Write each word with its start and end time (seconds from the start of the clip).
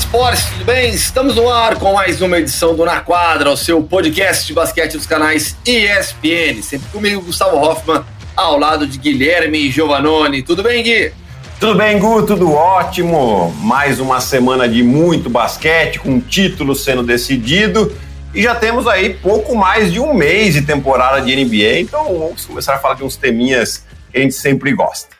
Esportes, 0.00 0.46
tudo 0.46 0.64
bem? 0.64 0.94
Estamos 0.94 1.36
no 1.36 1.50
ar 1.50 1.76
com 1.76 1.92
mais 1.92 2.22
uma 2.22 2.38
edição 2.38 2.74
do 2.74 2.86
Na 2.86 3.00
Quadra, 3.00 3.50
o 3.50 3.56
seu 3.56 3.82
podcast 3.82 4.46
de 4.46 4.54
basquete 4.54 4.94
dos 4.94 5.04
canais 5.04 5.54
ESPN. 5.64 6.62
Sempre 6.62 6.88
comigo, 6.88 7.20
Gustavo 7.20 7.58
Hoffman, 7.58 8.02
ao 8.34 8.58
lado 8.58 8.86
de 8.86 8.96
Guilherme 8.96 9.70
Giovanoni. 9.70 10.42
Tudo 10.42 10.62
bem, 10.62 10.82
Gui? 10.82 11.12
Tudo 11.60 11.74
bem, 11.74 11.98
Gu? 11.98 12.22
Tudo 12.22 12.50
ótimo. 12.50 13.54
Mais 13.58 14.00
uma 14.00 14.22
semana 14.22 14.66
de 14.66 14.82
muito 14.82 15.28
basquete, 15.28 15.98
com 16.00 16.18
título 16.18 16.74
sendo 16.74 17.02
decidido. 17.02 17.94
E 18.34 18.42
já 18.42 18.54
temos 18.54 18.86
aí 18.86 19.10
pouco 19.10 19.54
mais 19.54 19.92
de 19.92 20.00
um 20.00 20.14
mês 20.14 20.54
de 20.54 20.62
temporada 20.62 21.20
de 21.20 21.36
NBA, 21.36 21.80
então 21.80 22.18
vamos 22.18 22.46
começar 22.46 22.76
a 22.76 22.78
falar 22.78 22.94
de 22.94 23.04
uns 23.04 23.16
teminhas 23.16 23.84
que 24.10 24.18
a 24.18 24.22
gente 24.22 24.34
sempre 24.34 24.72
gosta. 24.72 25.19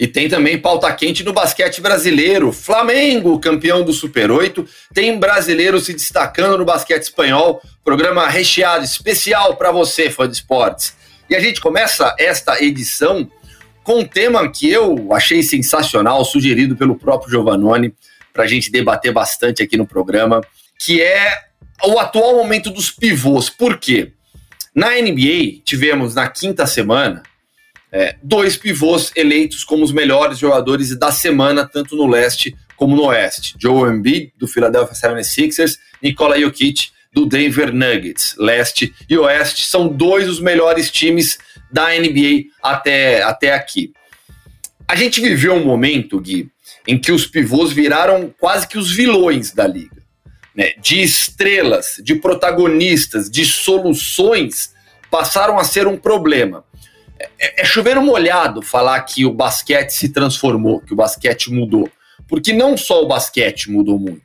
E 0.00 0.06
tem 0.06 0.30
também 0.30 0.58
pauta 0.58 0.90
quente 0.94 1.22
no 1.22 1.30
basquete 1.30 1.78
brasileiro. 1.82 2.52
Flamengo, 2.52 3.38
campeão 3.38 3.84
do 3.84 3.92
Super 3.92 4.30
8. 4.30 4.66
Tem 4.94 5.18
brasileiro 5.18 5.78
se 5.78 5.92
destacando 5.92 6.56
no 6.56 6.64
basquete 6.64 7.02
espanhol. 7.02 7.60
Programa 7.84 8.26
recheado, 8.26 8.82
especial 8.82 9.56
para 9.56 9.70
você, 9.70 10.08
fã 10.08 10.26
de 10.26 10.36
esportes. 10.36 10.96
E 11.28 11.36
a 11.36 11.40
gente 11.40 11.60
começa 11.60 12.16
esta 12.18 12.64
edição 12.64 13.30
com 13.84 13.98
um 13.98 14.04
tema 14.06 14.50
que 14.50 14.70
eu 14.70 15.12
achei 15.12 15.42
sensacional, 15.42 16.24
sugerido 16.24 16.74
pelo 16.74 16.96
próprio 16.96 17.30
Giovannone, 17.30 17.94
para 18.32 18.44
a 18.44 18.46
gente 18.46 18.72
debater 18.72 19.12
bastante 19.12 19.62
aqui 19.62 19.76
no 19.76 19.86
programa, 19.86 20.40
que 20.78 21.02
é 21.02 21.36
o 21.84 21.98
atual 21.98 22.36
momento 22.36 22.70
dos 22.70 22.90
pivôs. 22.90 23.50
Por 23.50 23.76
quê? 23.76 24.12
Na 24.74 24.92
NBA, 24.92 25.60
tivemos 25.62 26.14
na 26.14 26.26
quinta 26.26 26.66
semana 26.66 27.22
é, 27.92 28.16
dois 28.22 28.56
pivôs 28.56 29.10
eleitos 29.16 29.64
como 29.64 29.84
os 29.84 29.92
melhores 29.92 30.38
jogadores 30.38 30.96
da 30.96 31.10
semana, 31.10 31.66
tanto 31.66 31.96
no 31.96 32.06
leste 32.06 32.56
como 32.76 32.96
no 32.96 33.06
oeste. 33.06 33.56
Joe 33.58 33.92
Embiid, 33.92 34.32
do 34.38 34.46
Philadelphia 34.46 34.94
76ers, 34.94 35.76
Nikola 36.02 36.40
Jokic, 36.40 36.90
do 37.12 37.26
Denver 37.26 37.72
Nuggets. 37.72 38.34
Leste 38.38 38.94
e 39.08 39.18
oeste 39.18 39.66
são 39.66 39.88
dois 39.88 40.26
dos 40.26 40.40
melhores 40.40 40.90
times 40.90 41.38
da 41.70 41.88
NBA 41.88 42.44
até, 42.62 43.22
até 43.22 43.52
aqui. 43.52 43.92
A 44.86 44.96
gente 44.96 45.20
viveu 45.20 45.54
um 45.54 45.64
momento, 45.64 46.20
Gui, 46.20 46.50
em 46.86 46.98
que 46.98 47.12
os 47.12 47.26
pivôs 47.26 47.72
viraram 47.72 48.32
quase 48.38 48.66
que 48.66 48.78
os 48.78 48.90
vilões 48.90 49.52
da 49.52 49.66
liga. 49.66 50.02
Né? 50.54 50.72
De 50.80 51.00
estrelas, 51.00 52.00
de 52.02 52.16
protagonistas, 52.16 53.30
de 53.30 53.44
soluções, 53.44 54.72
passaram 55.10 55.58
a 55.58 55.64
ser 55.64 55.86
um 55.86 55.96
problema. 55.96 56.64
É, 57.38 57.62
é 57.62 57.64
chover 57.64 57.98
um 57.98 58.04
molhado 58.04 58.62
falar 58.62 59.00
que 59.02 59.24
o 59.26 59.32
basquete 59.32 59.90
se 59.90 60.08
transformou, 60.08 60.80
que 60.80 60.92
o 60.92 60.96
basquete 60.96 61.50
mudou. 61.50 61.90
Porque 62.28 62.52
não 62.52 62.76
só 62.76 63.02
o 63.02 63.08
basquete 63.08 63.70
mudou 63.70 63.98
muito. 63.98 64.22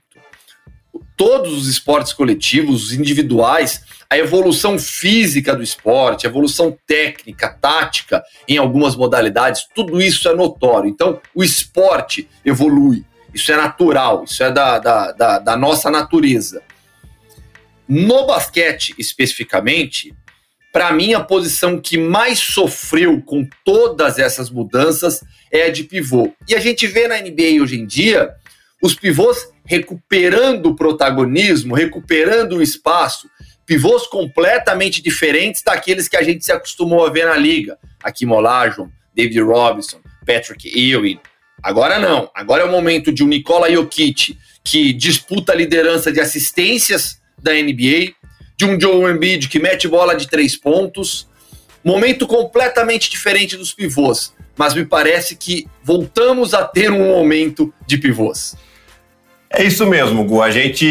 Todos 1.18 1.54
os 1.54 1.68
esportes 1.68 2.14
coletivos, 2.14 2.86
os 2.86 2.94
individuais, 2.94 3.84
a 4.10 4.18
evolução 4.18 4.78
física 4.78 5.56
do 5.56 5.64
esporte, 5.64 6.28
a 6.28 6.30
evolução 6.30 6.78
técnica, 6.86 7.50
tática 7.50 8.24
em 8.48 8.58
algumas 8.58 8.96
modalidades, 8.96 9.66
tudo 9.74 10.02
isso 10.02 10.28
é 10.30 10.36
notório. 10.36 10.90
Então, 10.90 11.20
o 11.34 11.44
esporte 11.44 12.30
evolui. 12.44 13.04
Isso 13.34 13.52
é 13.52 13.58
natural, 13.58 14.24
isso 14.24 14.44
é 14.44 14.52
da, 14.52 14.80
da, 14.80 15.12
da, 15.12 15.40
da 15.40 15.58
nossa 15.58 15.90
natureza. 15.90 16.62
No 17.88 18.26
basquete, 18.26 18.96
especificamente, 18.98 20.16
para 20.76 20.92
mim, 20.92 21.14
a 21.14 21.22
posição 21.22 21.80
que 21.80 21.98
mais 21.98 22.38
sofreu 22.38 23.22
com 23.22 23.48
todas 23.64 24.20
essas 24.20 24.50
mudanças 24.50 25.24
é 25.50 25.68
a 25.68 25.70
de 25.70 25.86
pivô. 25.86 26.34
E 26.50 26.54
a 26.54 26.60
gente 26.60 26.86
vê 26.86 27.08
na 27.08 27.18
NBA 27.18 27.62
hoje 27.64 27.80
em 27.80 27.86
dia 27.86 28.34
os 28.82 28.94
pivôs 28.94 29.48
recuperando 29.64 30.66
o 30.66 30.76
protagonismo, 30.76 31.74
recuperando 31.74 32.58
o 32.58 32.62
espaço, 32.62 33.30
pivôs 33.66 34.06
completamente 34.08 35.02
diferentes 35.02 35.64
daqueles 35.64 36.10
que 36.10 36.18
a 36.18 36.22
gente 36.24 36.44
se 36.44 36.52
acostumou 36.52 37.06
a 37.06 37.10
ver 37.10 37.26
na 37.26 37.38
liga. 37.38 37.78
Aqui 38.04 38.26
Olajuwon, 38.26 38.90
David 39.16 39.40
Robinson, 39.44 40.02
Patrick 40.26 40.68
Ewing. 40.68 41.22
Agora 41.64 42.00
não. 42.00 42.30
Agora 42.36 42.64
é 42.64 42.66
o 42.66 42.72
momento 42.72 43.14
de 43.14 43.24
um 43.24 43.28
Nikola 43.28 43.72
Jokic 43.72 44.38
que 44.62 44.92
disputa 44.92 45.54
a 45.54 45.56
liderança 45.56 46.12
de 46.12 46.20
assistências 46.20 47.22
da 47.42 47.54
NBA, 47.54 48.14
de 48.58 48.66
um 48.66 48.80
Joe 48.80 49.12
Embiid 49.12 49.48
que 49.48 49.60
mete 49.60 49.88
bola 49.88 50.16
de 50.16 50.28
três 50.28 50.56
pontos. 50.56 51.28
Momento 51.84 52.26
completamente 52.26 53.10
diferente 53.10 53.56
dos 53.56 53.74
pivôs, 53.74 54.34
mas 54.58 54.74
me 54.74 54.86
parece 54.86 55.36
que 55.36 55.68
voltamos 55.84 56.54
a 56.54 56.64
ter 56.64 56.92
um 56.92 57.10
momento 57.10 57.74
de 57.86 57.98
pivôs. 57.98 58.56
É 59.50 59.64
isso 59.64 59.86
mesmo, 59.86 60.26
Gu. 60.26 60.42
A 60.42 60.52
gente. 60.52 60.88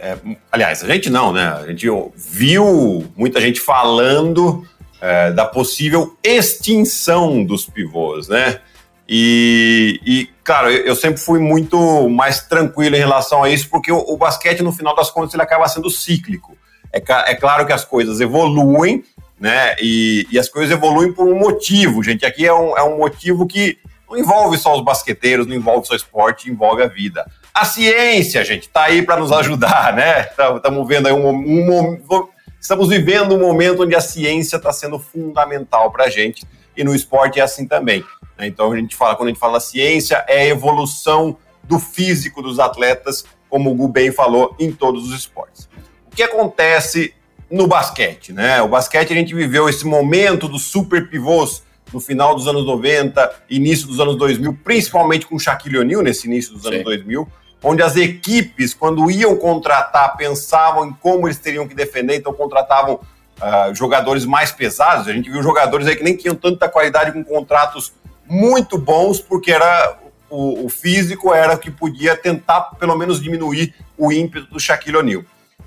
É, 0.00 0.16
aliás, 0.50 0.82
a 0.82 0.86
gente 0.86 1.10
não, 1.10 1.32
né? 1.32 1.48
A 1.48 1.66
gente 1.66 1.86
viu 2.16 3.04
muita 3.16 3.40
gente 3.40 3.60
falando 3.60 4.66
é, 5.00 5.32
da 5.32 5.44
possível 5.44 6.16
extinção 6.22 7.44
dos 7.44 7.66
pivôs, 7.66 8.28
né? 8.28 8.60
E, 9.08 10.00
e 10.06 10.28
claro, 10.44 10.70
eu, 10.70 10.94
sempre 10.94 11.20
fui 11.20 11.38
muito 11.38 12.08
mais 12.08 12.40
tranquilo 12.46 12.96
em 12.96 13.00
relação 13.00 13.42
a 13.42 13.50
isso, 13.50 13.68
porque 13.68 13.92
o, 13.92 13.98
o 13.98 14.16
basquete, 14.16 14.62
no 14.62 14.72
final 14.72 14.94
das 14.94 15.10
contas, 15.10 15.34
ele 15.34 15.42
acaba 15.42 15.68
sendo 15.68 15.90
cíclico. 15.90 16.56
É, 16.92 17.02
é 17.32 17.34
claro 17.34 17.66
que 17.66 17.72
as 17.72 17.84
coisas 17.84 18.20
evoluem, 18.20 19.02
né? 19.40 19.74
E, 19.80 20.26
e, 20.30 20.38
as 20.38 20.48
coisas 20.48 20.70
evoluem 20.70 21.12
por 21.12 21.26
um 21.26 21.38
motivo, 21.38 22.02
gente. 22.02 22.24
Aqui 22.24 22.46
é 22.46 22.52
um, 22.52 22.76
é 22.76 22.82
um 22.82 22.98
motivo 22.98 23.46
que 23.46 23.78
não 24.08 24.18
envolve 24.18 24.58
só 24.58 24.76
os 24.76 24.84
basqueteiros, 24.84 25.46
não 25.46 25.56
envolve 25.56 25.86
só 25.86 25.94
esporte, 25.94 26.50
envolve 26.50 26.82
a 26.82 26.86
vida. 26.86 27.26
A 27.54 27.64
ciência, 27.64 28.44
gente, 28.44 28.64
está 28.64 28.84
aí 28.84 29.02
para 29.02 29.16
nos 29.16 29.32
ajudar, 29.32 29.94
né? 29.94 30.28
Estamos 30.56 30.86
vendo 30.86 31.08
aí 31.08 31.12
um, 31.12 31.28
um, 31.28 31.98
um, 32.10 32.28
estamos 32.60 32.88
vivendo 32.88 33.34
um 33.34 33.40
momento 33.40 33.82
onde 33.82 33.96
a 33.96 34.00
ciência 34.00 34.56
está 34.56 34.72
sendo 34.72 34.98
fundamental 34.98 35.90
para 35.90 36.04
a 36.04 36.10
gente 36.10 36.46
e 36.76 36.84
no 36.84 36.94
esporte 36.94 37.40
é 37.40 37.42
assim 37.42 37.66
também. 37.66 38.04
Né? 38.38 38.46
Então 38.46 38.70
a 38.70 38.76
gente 38.76 38.94
fala, 38.94 39.16
quando 39.16 39.28
a 39.28 39.32
gente 39.32 39.40
fala 39.40 39.60
ciência, 39.60 40.24
é 40.28 40.42
a 40.42 40.46
evolução 40.46 41.36
do 41.64 41.78
físico 41.78 42.42
dos 42.42 42.58
atletas, 42.58 43.24
como 43.48 43.70
o 43.70 43.74
Gu 43.74 43.88
bem 43.88 44.12
falou, 44.12 44.54
em 44.58 44.70
todos 44.70 45.08
os 45.08 45.14
esportes 45.14 45.71
que 46.14 46.22
acontece 46.22 47.14
no 47.50 47.66
basquete, 47.66 48.32
né? 48.32 48.62
O 48.62 48.68
basquete 48.68 49.12
a 49.12 49.16
gente 49.16 49.34
viveu 49.34 49.68
esse 49.68 49.86
momento 49.86 50.48
dos 50.48 50.62
super 50.62 51.08
pivôs 51.08 51.62
no 51.92 52.00
final 52.00 52.34
dos 52.34 52.48
anos 52.48 52.64
90, 52.64 53.30
início 53.50 53.86
dos 53.86 54.00
anos 54.00 54.16
2000, 54.16 54.58
principalmente 54.64 55.26
com 55.26 55.38
Shaquille 55.38 55.78
O'Neal 55.78 56.00
nesse 56.00 56.26
início 56.26 56.54
dos 56.54 56.62
Sim. 56.62 56.68
anos 56.68 56.84
2000, 56.84 57.28
onde 57.62 57.82
as 57.82 57.96
equipes, 57.96 58.72
quando 58.72 59.10
iam 59.10 59.36
contratar, 59.36 60.16
pensavam 60.16 60.86
em 60.86 60.92
como 60.94 61.28
eles 61.28 61.38
teriam 61.38 61.68
que 61.68 61.74
defender, 61.74 62.16
então 62.16 62.32
contratavam 62.32 62.94
uh, 62.94 63.74
jogadores 63.74 64.24
mais 64.24 64.50
pesados. 64.50 65.06
A 65.06 65.12
gente 65.12 65.30
viu 65.30 65.42
jogadores 65.42 65.86
aí 65.86 65.94
que 65.94 66.02
nem 66.02 66.16
tinham 66.16 66.34
tanta 66.34 66.68
qualidade 66.68 67.12
com 67.12 67.22
contratos 67.22 67.92
muito 68.26 68.78
bons, 68.78 69.20
porque 69.20 69.52
era 69.52 69.98
o, 70.30 70.64
o 70.64 70.68
físico 70.70 71.34
era 71.34 71.54
o 71.54 71.58
que 71.58 71.70
podia 71.70 72.16
tentar 72.16 72.62
pelo 72.78 72.96
menos 72.96 73.22
diminuir 73.22 73.74
o 73.98 74.10
ímpeto 74.10 74.50
do 74.50 74.58
Shaquille 74.58 74.96
O'Neal 74.96 75.24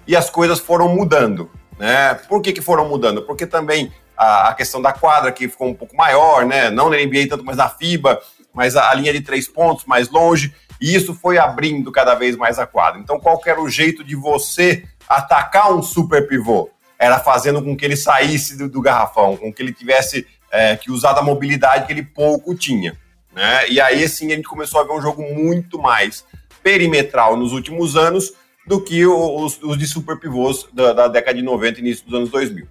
e 0.08 0.16
as 0.16 0.30
coisas 0.30 0.60
foram 0.60 0.88
mudando. 0.88 1.50
Né? 1.78 2.14
Por 2.14 2.42
que, 2.42 2.54
que 2.54 2.62
foram 2.62 2.88
mudando? 2.88 3.22
Porque 3.24 3.46
também 3.46 3.92
a, 4.18 4.50
a, 4.50 4.54
questão 4.54 4.82
da 4.82 4.94
quadra 4.94 5.32
que 5.32 5.48
ficou 5.48 5.68
um 5.68 5.74
pouco 5.74 5.96
maior, 5.96 6.46
né? 6.46 6.70
não 6.70 6.90
na 6.90 6.98
NBA 6.98 7.28
tanto, 7.30 7.44
mas 7.44 7.58
na 7.58 7.70
FIBA, 7.70 8.22
mas 8.54 8.76
a, 8.76 8.90
a, 8.90 8.94
linha 8.94 9.12
de 9.12 9.22
três 9.22 9.48
pontos 9.48 9.86
mais 9.86 10.10
longe, 10.10 10.54
e 10.80 10.96
isso 10.96 11.14
foi 11.14 11.38
abrindo 11.38 11.92
cada 11.92 12.16
vez 12.16 12.36
mais 12.36 12.58
a 12.60 12.66
quadra. 12.66 13.00
Então, 13.00 13.20
qual 13.20 13.42
era 13.46 13.62
o 13.62 13.70
jeito 13.70 14.04
de 14.04 14.16
você 14.16 14.86
atacar 15.08 15.74
um 15.74 15.82
super 15.82 16.28
pivô? 16.28 16.70
Era 16.98 17.20
fazendo 17.20 17.62
com 17.62 17.76
que 17.76 17.84
ele 17.84 17.98
saísse 17.98 18.58
do, 18.58 18.70
do 18.70 18.82
garrafão, 18.82 19.36
com 19.36 19.52
que 19.52 19.62
ele 19.62 19.74
tivesse 19.74 20.26
é, 20.52 20.76
que 20.78 20.90
usar 20.90 21.14
da 21.14 21.22
mobilidade 21.22 21.86
que 21.86 21.94
ele 21.94 22.04
pouco 22.04 22.56
tinha. 22.56 22.98
Né? 23.34 23.70
E 23.70 23.82
aí, 23.82 24.08
sim, 24.08 24.32
a 24.32 24.36
gente 24.36 24.48
começou 24.48 24.80
a 24.80 24.84
ver 24.86 24.94
um 24.94 25.02
jogo 25.02 25.22
muito 25.22 25.78
mais 25.78 26.24
perimetral 26.64 27.36
nos 27.36 27.52
últimos 27.52 27.98
anos, 27.98 28.34
do 28.66 28.82
que 28.82 29.06
os, 29.06 29.60
os 29.62 29.78
de 29.78 29.88
super 29.88 30.18
pivôs 30.20 30.68
da, 30.74 30.94
da, 30.94 31.08
década 31.08 31.38
de 31.38 31.44
90 31.44 31.80
e 31.80 31.82
início 31.82 32.06
dos 32.06 32.14
anos 32.14 32.30
2000. 32.30 32.68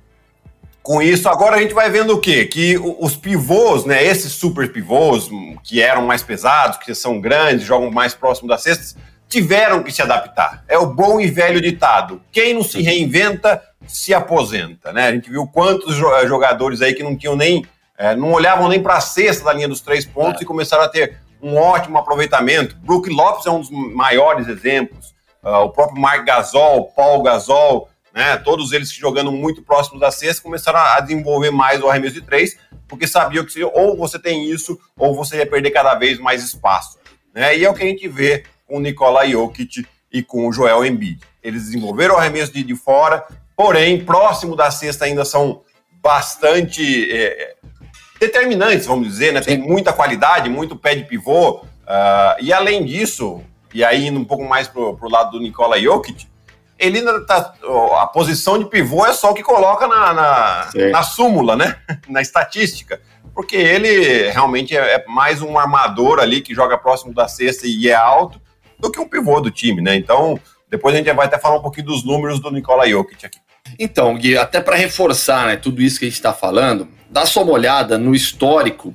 Com 0.82 1.00
isso, 1.00 1.28
agora 1.28 1.56
a 1.56 1.60
gente 1.60 1.72
vai 1.72 1.88
vendo 1.88 2.12
o 2.12 2.20
quê? 2.20 2.44
Que 2.44 2.76
os 2.76 3.16
pivôs, 3.16 3.86
né, 3.86 4.04
esses 4.04 4.32
super 4.32 4.70
pivôs, 4.70 5.30
que 5.62 5.80
eram 5.80 6.04
mais 6.04 6.22
pesados, 6.22 6.76
que 6.76 6.94
são 6.94 7.20
grandes, 7.20 7.64
jogam 7.64 7.90
mais 7.90 8.12
próximo 8.12 8.48
das 8.48 8.62
cestas, 8.62 8.94
tiveram 9.26 9.82
que 9.82 9.90
se 9.90 10.02
adaptar. 10.02 10.62
É 10.68 10.76
o 10.76 10.86
bom 10.86 11.20
e 11.20 11.30
velho 11.30 11.60
ditado: 11.60 12.20
quem 12.30 12.52
não 12.52 12.62
se 12.62 12.82
reinventa, 12.82 13.62
se 13.86 14.12
aposenta. 14.12 14.92
Né? 14.92 15.06
A 15.06 15.12
gente 15.12 15.30
viu 15.30 15.46
quantos 15.46 15.94
jogadores 15.94 16.82
aí 16.82 16.92
que 16.92 17.02
não 17.02 17.16
tinham 17.16 17.36
nem. 17.36 17.64
É, 17.96 18.14
não 18.14 18.32
olhavam 18.32 18.68
nem 18.68 18.82
para 18.82 18.96
a 18.96 19.00
cesta 19.00 19.44
da 19.44 19.52
linha 19.52 19.68
dos 19.68 19.80
três 19.80 20.04
pontos 20.04 20.40
é. 20.40 20.44
e 20.44 20.46
começaram 20.46 20.82
a 20.82 20.88
ter 20.88 21.16
um 21.40 21.56
ótimo 21.56 21.96
aproveitamento. 21.96 22.76
Brook 22.76 23.08
Lopes 23.08 23.46
é 23.46 23.50
um 23.50 23.60
dos 23.60 23.70
maiores 23.70 24.48
exemplos 24.48 25.13
uh, 25.44 25.64
o 25.64 25.70
próprio 25.70 26.00
Mark 26.00 26.24
Gasol, 26.24 26.92
Paul 26.96 27.22
Gasol, 27.22 27.88
né, 28.14 28.36
todos 28.36 28.72
eles 28.72 28.92
jogando 28.92 29.32
muito 29.32 29.62
próximos 29.62 30.00
da 30.00 30.10
cesta, 30.10 30.42
começaram 30.42 30.78
a 30.78 31.00
desenvolver 31.00 31.50
mais 31.50 31.82
o 31.82 31.88
arremesso 31.88 32.14
de 32.14 32.22
três, 32.22 32.56
porque 32.86 33.06
sabiam 33.06 33.44
que 33.44 33.62
ou 33.64 33.96
você 33.96 34.18
tem 34.18 34.48
isso, 34.48 34.78
ou 34.96 35.14
você 35.14 35.38
ia 35.38 35.46
perder 35.46 35.70
cada 35.70 35.94
vez 35.94 36.18
mais 36.18 36.42
espaço. 36.42 36.98
Né? 37.34 37.58
E 37.58 37.64
é 37.64 37.70
o 37.70 37.74
que 37.74 37.82
a 37.82 37.86
gente 37.86 38.06
vê 38.06 38.44
com 38.66 38.76
o 38.76 38.80
Nikola 38.80 39.26
Jokic 39.28 39.84
e 40.12 40.22
com 40.22 40.46
o 40.48 40.52
Joel 40.52 40.84
Embiid. 40.84 41.20
Eles 41.42 41.64
desenvolveram 41.64 42.14
o 42.14 42.18
arremesso 42.18 42.52
de, 42.52 42.62
de 42.62 42.76
fora, 42.76 43.26
porém, 43.56 44.04
próximo 44.04 44.54
da 44.54 44.70
cesta 44.70 45.04
ainda 45.04 45.24
são 45.24 45.62
bastante 46.00 47.10
é, 47.12 47.56
determinantes, 48.20 48.86
vamos 48.86 49.08
dizer, 49.08 49.32
né? 49.32 49.40
Tem 49.40 49.58
muita 49.58 49.92
qualidade, 49.92 50.48
muito 50.48 50.76
pé 50.76 50.94
de 50.94 51.04
pivô. 51.04 51.56
Uh, 51.56 52.40
e 52.40 52.52
além 52.52 52.84
disso, 52.84 53.42
e 53.74 53.84
aí 53.84 54.06
indo 54.06 54.18
um 54.18 54.24
pouco 54.24 54.44
mais 54.44 54.68
pro, 54.68 54.96
pro 54.96 55.10
lado 55.10 55.32
do 55.32 55.40
Nikola 55.40 55.78
Jokic, 55.80 56.26
ele 56.78 57.02
tá, 57.26 57.54
a 58.00 58.06
posição 58.06 58.58
de 58.58 58.66
pivô 58.66 59.04
é 59.04 59.12
só 59.12 59.30
o 59.30 59.34
que 59.34 59.42
coloca 59.42 59.86
na, 59.86 60.12
na, 60.12 60.70
na 60.90 61.02
súmula, 61.02 61.56
né? 61.56 61.76
na 62.08 62.22
estatística. 62.22 63.00
Porque 63.34 63.56
ele 63.56 64.30
realmente 64.30 64.76
é, 64.76 64.94
é 64.94 65.04
mais 65.08 65.42
um 65.42 65.58
armador 65.58 66.20
ali 66.20 66.40
que 66.40 66.54
joga 66.54 66.78
próximo 66.78 67.12
da 67.12 67.26
cesta 67.26 67.66
e 67.66 67.88
é 67.88 67.94
alto 67.94 68.40
do 68.78 68.90
que 68.90 69.00
um 69.00 69.08
pivô 69.08 69.40
do 69.40 69.50
time, 69.50 69.82
né? 69.82 69.96
Então, 69.96 70.38
depois 70.70 70.94
a 70.94 70.98
gente 70.98 71.12
vai 71.12 71.26
até 71.26 71.38
falar 71.38 71.56
um 71.56 71.62
pouquinho 71.62 71.86
dos 71.86 72.04
números 72.04 72.40
do 72.40 72.50
Nikola 72.50 72.88
Jokic 72.88 73.26
aqui. 73.26 73.38
Então, 73.78 74.14
Gui, 74.16 74.36
até 74.36 74.60
para 74.60 74.76
reforçar 74.76 75.46
né, 75.46 75.56
tudo 75.56 75.82
isso 75.82 75.98
que 75.98 76.04
a 76.04 76.08
gente 76.08 76.16
está 76.16 76.32
falando, 76.32 76.88
dá 77.10 77.24
só 77.26 77.42
uma 77.42 77.52
olhada 77.52 77.96
no 77.96 78.14
histórico 78.14 78.94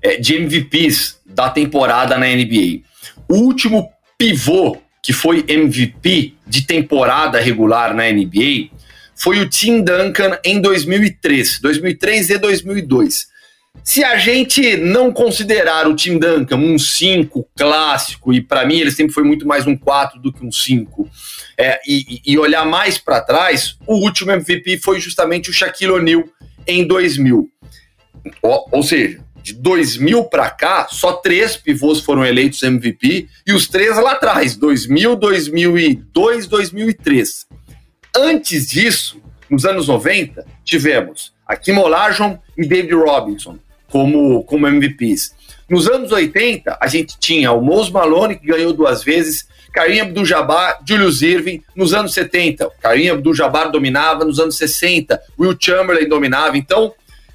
é, 0.00 0.16
de 0.16 0.36
MVPs 0.36 1.20
da 1.26 1.50
temporada 1.50 2.16
na 2.16 2.26
NBA. 2.26 2.82
O 3.28 3.36
último 3.36 3.90
pivô 4.18 4.78
que 5.02 5.12
foi 5.12 5.44
MVP 5.46 6.34
de 6.46 6.66
temporada 6.66 7.38
regular 7.38 7.94
na 7.94 8.10
NBA 8.10 8.70
foi 9.14 9.40
o 9.40 9.48
Tim 9.48 9.82
Duncan 9.82 10.38
em 10.44 10.60
2003, 10.60 11.60
2003 11.60 12.30
e 12.30 12.38
2002. 12.38 13.26
Se 13.82 14.02
a 14.02 14.16
gente 14.16 14.76
não 14.76 15.12
considerar 15.12 15.86
o 15.86 15.94
Tim 15.94 16.18
Duncan 16.18 16.56
um 16.56 16.78
5 16.78 17.46
clássico, 17.56 18.32
e 18.32 18.40
para 18.40 18.64
mim 18.64 18.78
ele 18.78 18.90
sempre 18.90 19.12
foi 19.12 19.24
muito 19.24 19.46
mais 19.46 19.66
um 19.66 19.76
4 19.76 20.20
do 20.20 20.32
que 20.32 20.44
um 20.44 20.50
5, 20.50 21.08
é, 21.58 21.80
e, 21.86 22.20
e, 22.24 22.38
olhar 22.38 22.64
mais 22.64 22.98
para 22.98 23.20
trás, 23.20 23.76
o 23.86 23.96
último 23.96 24.32
MVP 24.32 24.78
foi 24.78 25.00
justamente 25.00 25.50
o 25.50 25.52
Shaquille 25.52 25.92
O'Neal 25.92 26.24
em 26.66 26.86
2000. 26.86 27.48
Ou, 28.42 28.68
ou 28.72 28.82
seja, 28.82 29.20
de 29.44 29.52
2000 29.52 30.24
para 30.24 30.48
cá, 30.48 30.88
só 30.90 31.12
três 31.12 31.54
pivôs 31.54 32.00
foram 32.00 32.24
eleitos 32.24 32.62
MVP 32.62 33.28
e 33.46 33.52
os 33.52 33.68
três 33.68 33.94
lá 33.98 34.12
atrás, 34.12 34.56
2000, 34.56 35.16
2002, 35.16 36.46
2003. 36.46 37.46
Antes 38.16 38.66
disso, 38.66 39.20
nos 39.50 39.66
anos 39.66 39.86
90, 39.86 40.46
tivemos 40.64 41.34
Akim 41.46 41.76
Olajuwon 41.76 42.38
e 42.56 42.66
David 42.66 42.94
Robinson 42.94 43.58
como, 43.90 44.42
como 44.44 44.66
MVPs. 44.66 45.34
Nos 45.68 45.88
anos 45.88 46.10
80, 46.10 46.78
a 46.80 46.86
gente 46.86 47.18
tinha 47.18 47.52
o 47.52 47.60
Mose 47.60 47.92
Malone, 47.92 48.36
que 48.36 48.46
ganhou 48.46 48.72
duas 48.72 49.04
vezes, 49.04 49.46
Karim 49.74 50.00
Abdul-Jabbar, 50.00 50.78
Julius 50.88 51.20
Irving. 51.20 51.62
Nos 51.76 51.92
anos 51.92 52.14
70, 52.14 52.70
Karim 52.80 53.10
Abdul-Jabbar 53.10 53.70
dominava. 53.70 54.24
Nos 54.24 54.38
anos 54.38 54.56
60, 54.56 55.20
Will 55.38 55.54
Chamberlain 55.60 56.08
dominava. 56.08 56.56
Então, 56.56 56.94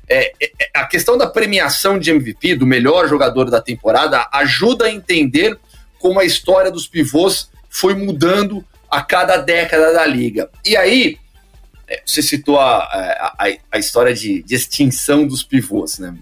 é, 0.09 0.33
é, 0.41 0.51
a 0.73 0.85
questão 0.85 1.17
da 1.17 1.27
premiação 1.27 1.99
de 1.99 2.09
MVP, 2.09 2.55
do 2.55 2.65
melhor 2.65 3.07
jogador 3.07 3.49
da 3.49 3.61
temporada, 3.61 4.27
ajuda 4.31 4.85
a 4.85 4.91
entender 4.91 5.57
como 5.99 6.19
a 6.19 6.25
história 6.25 6.71
dos 6.71 6.87
pivôs 6.87 7.49
foi 7.69 7.93
mudando 7.93 8.65
a 8.89 9.01
cada 9.03 9.37
década 9.37 9.93
da 9.93 10.05
liga. 10.05 10.49
E 10.65 10.75
aí, 10.75 11.17
é, 11.87 12.01
você 12.05 12.21
citou 12.21 12.59
a, 12.59 12.77
a, 12.77 13.47
a 13.71 13.77
história 13.77 14.13
de, 14.13 14.41
de, 14.41 14.55
extinção 14.55 15.27
dos 15.27 15.43
pivôs, 15.43 15.99
né? 15.99 16.15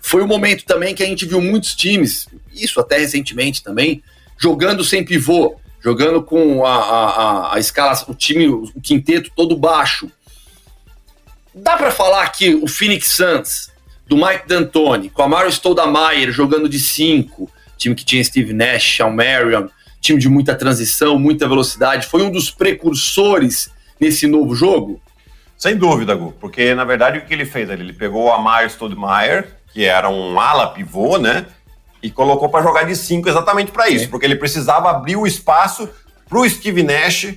Foi 0.00 0.22
um 0.22 0.26
momento 0.26 0.64
também 0.64 0.94
que 0.94 1.02
a 1.02 1.06
gente 1.06 1.24
viu 1.24 1.40
muitos 1.40 1.76
times, 1.76 2.26
isso 2.52 2.80
até 2.80 2.98
recentemente 2.98 3.62
também, 3.62 4.02
jogando 4.36 4.84
sem 4.84 5.04
pivô, 5.04 5.60
jogando 5.80 6.22
com 6.22 6.66
a, 6.66 6.74
a, 6.74 7.54
a 7.54 7.60
escala, 7.60 7.96
o 8.08 8.14
time, 8.14 8.48
o 8.48 8.80
quinteto 8.82 9.30
todo 9.36 9.56
baixo. 9.56 10.10
Dá 11.54 11.76
para 11.76 11.90
falar 11.90 12.26
que 12.28 12.54
o 12.54 12.66
Phoenix 12.66 13.08
Suns, 13.08 13.70
do 14.06 14.16
Mike 14.16 14.48
D'Antoni, 14.48 15.10
com 15.10 15.22
a 15.22 15.28
Mario 15.28 15.52
Stoudemire 15.52 16.32
jogando 16.32 16.68
de 16.68 16.78
5, 16.78 17.50
time 17.76 17.94
que 17.94 18.04
tinha 18.04 18.24
Steve 18.24 18.52
Nash, 18.54 18.96
Sean 18.96 19.10
Marion, 19.10 19.68
time 20.00 20.18
de 20.18 20.28
muita 20.28 20.54
transição, 20.54 21.18
muita 21.18 21.46
velocidade, 21.46 22.06
foi 22.06 22.22
um 22.22 22.30
dos 22.30 22.50
precursores 22.50 23.70
nesse 24.00 24.26
novo 24.26 24.54
jogo? 24.54 25.00
Sem 25.56 25.76
dúvida, 25.76 26.14
Gu, 26.14 26.32
porque 26.40 26.74
na 26.74 26.84
verdade 26.84 27.18
o 27.18 27.24
que 27.24 27.32
ele 27.32 27.44
fez? 27.44 27.68
Ele 27.70 27.92
pegou 27.92 28.32
a 28.32 28.38
Mario 28.38 28.70
Stoudemire, 28.70 29.46
que 29.72 29.84
era 29.84 30.08
um 30.08 30.40
ala 30.40 30.68
pivô, 30.68 31.18
né? 31.18 31.46
E 32.02 32.10
colocou 32.10 32.48
para 32.48 32.64
jogar 32.64 32.82
de 32.82 32.96
5 32.96 33.28
exatamente 33.28 33.70
para 33.70 33.88
isso, 33.88 34.08
porque 34.08 34.26
ele 34.26 34.36
precisava 34.36 34.90
abrir 34.90 35.16
o 35.16 35.26
espaço 35.26 35.88
para 36.28 36.40
o 36.40 36.48
Steve 36.48 36.82
Nash 36.82 37.34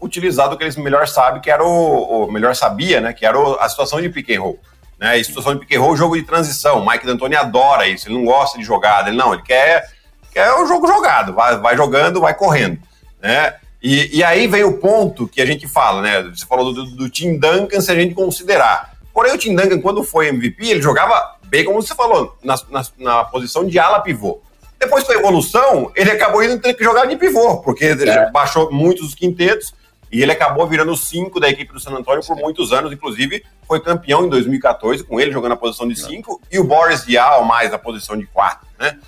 utilizado 0.00 0.54
o 0.54 0.58
que 0.58 0.64
eles 0.64 0.76
melhor 0.76 1.06
sabem, 1.08 1.40
que 1.40 1.50
era 1.50 1.64
o, 1.64 2.26
o 2.26 2.32
melhor 2.32 2.54
sabia, 2.54 3.00
né? 3.00 3.12
Que 3.12 3.26
era 3.26 3.38
o, 3.38 3.54
a 3.58 3.68
situação 3.68 4.00
de 4.00 4.08
pick 4.08 4.30
and 4.30 4.40
roll. 4.40 4.58
Né? 4.98 5.18
E 5.18 5.24
situação 5.24 5.54
de 5.54 5.60
pick 5.60 5.76
and 5.76 5.80
roll, 5.80 5.96
jogo 5.96 6.16
de 6.16 6.22
transição. 6.22 6.80
O 6.80 6.86
Mike 6.86 7.06
D'Antoni 7.06 7.36
adora 7.36 7.86
isso, 7.86 8.08
ele 8.08 8.16
não 8.16 8.24
gosta 8.24 8.58
de 8.58 8.64
jogada, 8.64 9.08
ele 9.08 9.16
não, 9.16 9.32
ele 9.32 9.42
quer, 9.42 9.88
quer 10.32 10.52
o 10.54 10.66
jogo 10.66 10.86
jogado, 10.86 11.32
vai, 11.32 11.56
vai 11.58 11.76
jogando, 11.76 12.20
vai 12.20 12.34
correndo, 12.34 12.78
né? 13.20 13.54
E, 13.80 14.18
e, 14.18 14.24
aí 14.24 14.48
vem 14.48 14.64
o 14.64 14.78
ponto 14.78 15.28
que 15.28 15.40
a 15.40 15.46
gente 15.46 15.68
fala, 15.68 16.02
né? 16.02 16.22
Você 16.34 16.44
falou 16.44 16.74
do, 16.74 16.84
do 16.84 17.08
Tim 17.08 17.38
Duncan, 17.38 17.80
se 17.80 17.92
a 17.92 17.94
gente 17.94 18.12
considerar. 18.12 18.92
Porém, 19.14 19.32
o 19.32 19.38
Tim 19.38 19.54
Duncan, 19.54 19.80
quando 19.80 20.02
foi 20.02 20.28
MVP, 20.28 20.66
ele 20.66 20.82
jogava 20.82 21.36
bem, 21.44 21.64
como 21.64 21.80
você 21.80 21.94
falou, 21.94 22.36
na, 22.42 22.56
na, 22.70 22.84
na 22.98 23.24
posição 23.24 23.64
de 23.64 23.78
ala 23.78 24.00
pivô. 24.00 24.40
Depois 24.80 25.04
com 25.04 25.12
a 25.12 25.16
evolução, 25.16 25.92
ele 25.94 26.10
acabou 26.10 26.42
indo 26.42 26.60
ter 26.60 26.74
que 26.74 26.82
jogar 26.84 27.06
de 27.06 27.16
pivô, 27.16 27.58
porque 27.58 27.84
é. 27.84 28.30
baixou 28.30 28.70
muitos 28.70 29.14
quintetos 29.14 29.72
e 30.10 30.22
ele 30.22 30.32
acabou 30.32 30.66
virando 30.66 30.92
o 30.92 30.96
5 30.96 31.38
da 31.38 31.48
equipe 31.48 31.72
do 31.72 31.80
San 31.80 31.90
Antonio 31.90 32.24
por 32.26 32.36
muitos 32.36 32.72
anos, 32.72 32.92
inclusive 32.92 33.44
foi 33.66 33.80
campeão 33.80 34.24
em 34.24 34.28
2014, 34.28 35.04
com 35.04 35.20
ele 35.20 35.30
jogando 35.30 35.50
na 35.50 35.56
posição 35.56 35.86
de 35.86 36.00
5 36.00 36.40
e 36.50 36.58
o 36.58 36.64
Boris 36.64 37.04
Diaw 37.04 37.44
mais 37.44 37.70
na 37.70 37.78
posição 37.78 38.16
de 38.16 38.26
4, 38.26 38.66
né? 38.78 38.98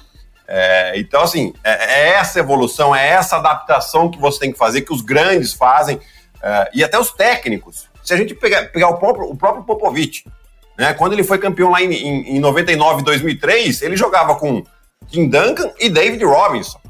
É, 0.47 0.99
então, 0.99 1.23
assim, 1.23 1.55
é, 1.63 1.71
é, 1.71 2.09
essa 2.15 2.41
evolução, 2.41 2.95
é 2.95 3.09
essa 3.09 3.37
adaptação 3.37 4.11
que 4.11 4.19
você 4.19 4.41
tem 4.41 4.53
que 4.53 4.59
fazer, 4.59 4.83
que 4.83 4.93
os 4.93 5.01
grandes 5.01 5.55
fazem, 5.55 6.01
é, 6.43 6.71
e 6.75 6.83
até 6.83 6.99
os 6.99 7.13
técnicos. 7.13 7.89
Se 8.03 8.13
a 8.13 8.17
gente 8.17 8.35
pegar, 8.35 8.65
pegar 8.73 8.89
o, 8.89 8.99
próprio, 8.99 9.31
o 9.31 9.37
próprio 9.37 9.63
Popovich, 9.63 10.25
né, 10.77 10.93
quando 10.93 11.13
ele 11.13 11.23
foi 11.23 11.39
campeão 11.39 11.71
lá 11.71 11.81
em, 11.81 11.93
em, 11.93 12.37
em 12.37 12.41
99 12.41 13.03
2003, 13.05 13.81
ele 13.81 13.97
jogava 13.97 14.35
com 14.35 14.65
Kim 15.07 15.29
Duncan 15.29 15.71
e 15.79 15.89
David 15.89 16.25
Robinson. 16.25 16.81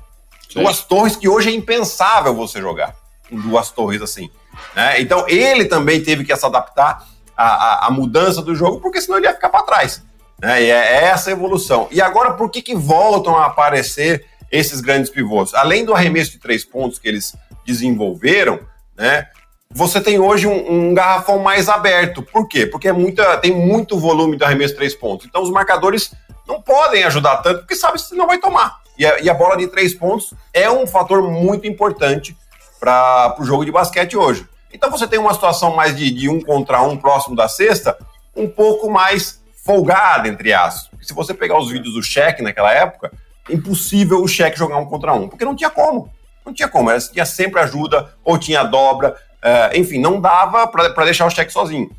Sim. 0.49 0.63
Duas 0.63 0.83
torres 0.83 1.15
que 1.15 1.29
hoje 1.29 1.51
é 1.51 1.53
impensável 1.53 2.35
você 2.35 2.61
jogar 2.61 3.00
em 3.31 3.39
duas 3.39 3.71
torres 3.71 4.03
assim. 4.03 4.31
Né? 4.75 5.01
Então 5.01 5.25
ele 5.29 5.65
também 5.65 6.03
teve 6.03 6.25
que 6.25 6.35
se 6.35 6.47
adaptar 6.47 7.07
à, 7.37 7.45
à, 7.45 7.87
à, 7.87 7.91
mudança 7.91 8.43
do 8.43 8.55
jogo, 8.55 8.81
porque 8.81 9.01
senão 9.01 9.19
ele 9.19 9.27
ia 9.27 9.35
ficar 9.35 9.49
para 9.49 9.65
trás. 9.65 10.03
Né? 10.41 10.65
E 10.65 10.71
é 10.71 11.05
essa 11.05 11.31
evolução. 11.31 11.89
E 11.91 12.01
agora, 12.01 12.33
por 12.33 12.51
que, 12.51 12.63
que 12.63 12.75
voltam 12.75 13.37
a 13.37 13.47
aparecer 13.47 14.25
esses 14.51 14.81
grandes 14.81 15.11
pivôs? 15.11 15.55
Além 15.55 15.85
do 15.85 15.95
arremesso 15.95 16.33
de 16.33 16.39
três 16.39 16.65
pontos 16.65 16.99
que 16.99 17.09
eles 17.09 17.35
desenvolveram, 17.67 18.61
né? 18.97 19.27
Você 19.73 20.01
tem 20.01 20.19
hoje 20.19 20.49
um, 20.49 20.89
um 20.91 20.95
garrafão 20.95 21.39
mais 21.39 21.69
aberto. 21.69 22.23
Por 22.23 22.49
quê? 22.49 22.67
Porque 22.67 22.89
é 22.89 22.93
muita, 22.93 23.37
tem 23.37 23.55
muito 23.55 23.97
volume 23.97 24.37
do 24.37 24.45
arremesso 24.45 24.73
de 24.73 24.79
três 24.79 24.97
pontos. 24.97 25.27
Então 25.27 25.43
os 25.43 25.51
marcadores 25.51 26.13
não 26.47 26.61
podem 26.61 27.05
ajudar 27.05 27.37
tanto, 27.37 27.61
porque 27.61 27.77
sabe 27.77 28.01
se 28.01 28.17
não 28.17 28.27
vai 28.27 28.39
tomar. 28.39 28.81
E 28.99 29.07
a, 29.07 29.21
e 29.21 29.31
a 29.31 29.35
bola 29.35 29.57
de 29.57 29.69
três 29.69 29.95
pontos 29.95 30.35
é 30.53 30.69
um 30.69 30.89
fator 30.89 31.23
muito 31.23 31.69
importante 31.69 32.37
para 32.81 33.37
o 33.39 33.45
jogo 33.45 33.65
de 33.65 33.71
basquete 33.71 34.17
hoje. 34.17 34.49
Então 34.73 34.91
você 34.91 35.07
tem 35.07 35.19
uma 35.19 35.35
situação 35.35 35.77
mais 35.77 35.95
de, 35.95 36.11
de, 36.11 36.29
um 36.29 36.41
contra 36.41 36.81
um 36.81 36.97
próximo 36.97 37.37
da 37.37 37.47
cesta, 37.47 37.97
um 38.35 38.49
pouco 38.49 38.91
mais 38.91 39.43
folgada, 39.65 40.27
entre 40.27 40.55
aspas. 40.55 41.07
Se 41.07 41.13
você 41.13 41.35
pegar 41.35 41.59
os 41.59 41.71
vídeos 41.71 41.95
do 41.95 42.03
cheque 42.03 42.43
naquela 42.43 42.73
época, 42.73 43.13
impossível 43.51 44.23
o 44.23 44.29
cheque 44.29 44.59
jogar 44.59 44.79
um 44.79 44.87
contra 44.87 45.13
um, 45.13 45.29
porque 45.29 45.45
não 45.45 45.55
tinha 45.55 45.69
como. 45.69 46.11
Não 46.45 46.55
tinha 46.55 46.69
como, 46.69 46.91
era, 46.91 46.99
tinha 47.01 47.27
sempre 47.27 47.61
ajuda, 47.61 48.15
ou 48.25 48.39
tinha 48.39 48.63
dobra, 48.63 49.15
uh, 49.45 49.77
enfim, 49.77 49.99
não 49.99 50.19
dava 50.19 50.67
para 50.67 51.05
deixar 51.05 51.27
o 51.27 51.31
cheque 51.31 51.53
sozinho. 51.53 51.91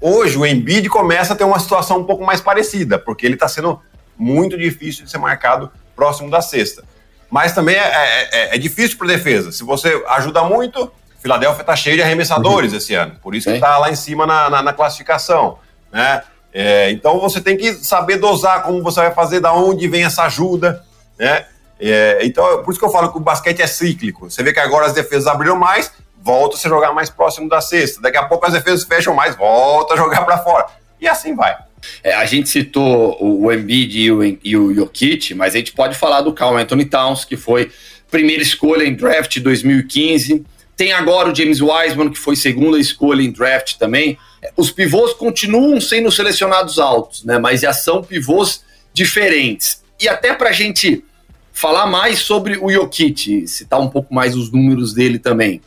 Hoje 0.00 0.36
o 0.36 0.44
Embiid 0.44 0.88
começa 0.88 1.34
a 1.34 1.36
ter 1.36 1.44
uma 1.44 1.60
situação 1.60 1.98
um 1.98 2.04
pouco 2.04 2.24
mais 2.24 2.40
parecida, 2.40 2.98
porque 2.98 3.24
ele 3.24 3.34
está 3.34 3.46
sendo 3.46 3.80
muito 4.18 4.58
difícil 4.58 5.04
de 5.04 5.10
ser 5.10 5.18
marcado 5.18 5.70
próximo 5.94 6.30
da 6.30 6.40
cesta 6.40 6.82
mas 7.30 7.52
também 7.52 7.76
é, 7.76 7.78
é, 7.78 8.28
é, 8.32 8.54
é 8.56 8.58
difícil 8.58 8.98
para 8.98 9.06
defesa. 9.06 9.52
Se 9.52 9.62
você 9.62 10.02
ajuda 10.08 10.42
muito, 10.42 10.92
Filadélfia 11.20 11.60
está 11.60 11.76
cheio 11.76 11.96
de 11.96 12.02
arremessadores 12.02 12.72
uhum. 12.72 12.78
esse 12.78 12.94
ano, 12.94 13.16
por 13.22 13.34
isso 13.34 13.48
que 13.48 13.54
está 13.54 13.78
lá 13.78 13.90
em 13.90 13.94
cima 13.94 14.26
na, 14.26 14.50
na, 14.50 14.62
na 14.62 14.72
classificação, 14.72 15.58
né? 15.92 16.22
É, 16.52 16.90
então 16.90 17.20
você 17.20 17.40
tem 17.40 17.56
que 17.56 17.72
saber 17.74 18.16
dosar 18.16 18.62
como 18.64 18.82
você 18.82 19.00
vai 19.00 19.12
fazer, 19.12 19.38
da 19.38 19.52
onde 19.52 19.86
vem 19.86 20.04
essa 20.04 20.24
ajuda, 20.24 20.84
né? 21.18 21.46
É, 21.78 22.18
então, 22.22 22.62
por 22.62 22.72
isso 22.72 22.78
que 22.78 22.84
eu 22.84 22.90
falo 22.90 23.10
que 23.10 23.16
o 23.16 23.20
basquete 23.20 23.62
é 23.62 23.66
cíclico. 23.66 24.30
Você 24.30 24.42
vê 24.42 24.52
que 24.52 24.60
agora 24.60 24.86
as 24.86 24.92
defesas 24.92 25.26
abriram 25.26 25.56
mais, 25.56 25.90
volta 26.20 26.56
a 26.56 26.58
se 26.58 26.68
jogar 26.68 26.92
mais 26.92 27.08
próximo 27.08 27.48
da 27.48 27.60
cesta. 27.60 28.02
Daqui 28.02 28.18
a 28.18 28.24
pouco 28.24 28.44
as 28.46 28.52
defesas 28.52 28.84
fecham 28.84 29.14
mais, 29.14 29.34
volta 29.34 29.94
a 29.94 29.96
jogar 29.96 30.24
para 30.24 30.38
fora. 30.38 30.66
E 31.00 31.08
assim 31.08 31.34
vai. 31.34 31.56
É, 32.02 32.12
a 32.14 32.24
gente 32.24 32.48
citou 32.48 33.16
o 33.20 33.52
Embiid 33.52 33.98
e 33.98 34.12
o, 34.12 34.38
e 34.42 34.56
o 34.56 34.74
Jokic, 34.74 35.34
mas 35.34 35.54
a 35.54 35.58
gente 35.58 35.72
pode 35.72 35.96
falar 35.96 36.22
do 36.22 36.32
Carl 36.32 36.56
Anthony 36.56 36.84
Towns, 36.84 37.24
que 37.24 37.36
foi 37.36 37.70
primeira 38.10 38.42
escolha 38.42 38.84
em 38.84 38.94
draft 38.94 39.38
2015. 39.38 40.44
Tem 40.76 40.92
agora 40.92 41.30
o 41.30 41.34
James 41.34 41.60
Wiseman, 41.60 42.10
que 42.10 42.18
foi 42.18 42.36
segunda 42.36 42.78
escolha 42.78 43.22
em 43.22 43.30
draft 43.30 43.76
também. 43.76 44.18
Os 44.56 44.70
pivôs 44.70 45.12
continuam 45.12 45.80
sendo 45.80 46.10
selecionados 46.10 46.78
altos, 46.78 47.24
né? 47.24 47.38
Mas 47.38 47.60
já 47.60 47.72
são 47.72 48.02
pivôs 48.02 48.64
diferentes. 48.92 49.82
E 50.00 50.08
até 50.08 50.32
para 50.32 50.48
a 50.48 50.52
gente 50.52 51.04
falar 51.52 51.86
mais 51.86 52.20
sobre 52.20 52.56
o 52.56 52.70
Jokic, 52.70 53.46
citar 53.46 53.80
um 53.80 53.88
pouco 53.88 54.14
mais 54.14 54.34
os 54.34 54.50
números 54.50 54.94
dele 54.94 55.18
também. 55.18 55.60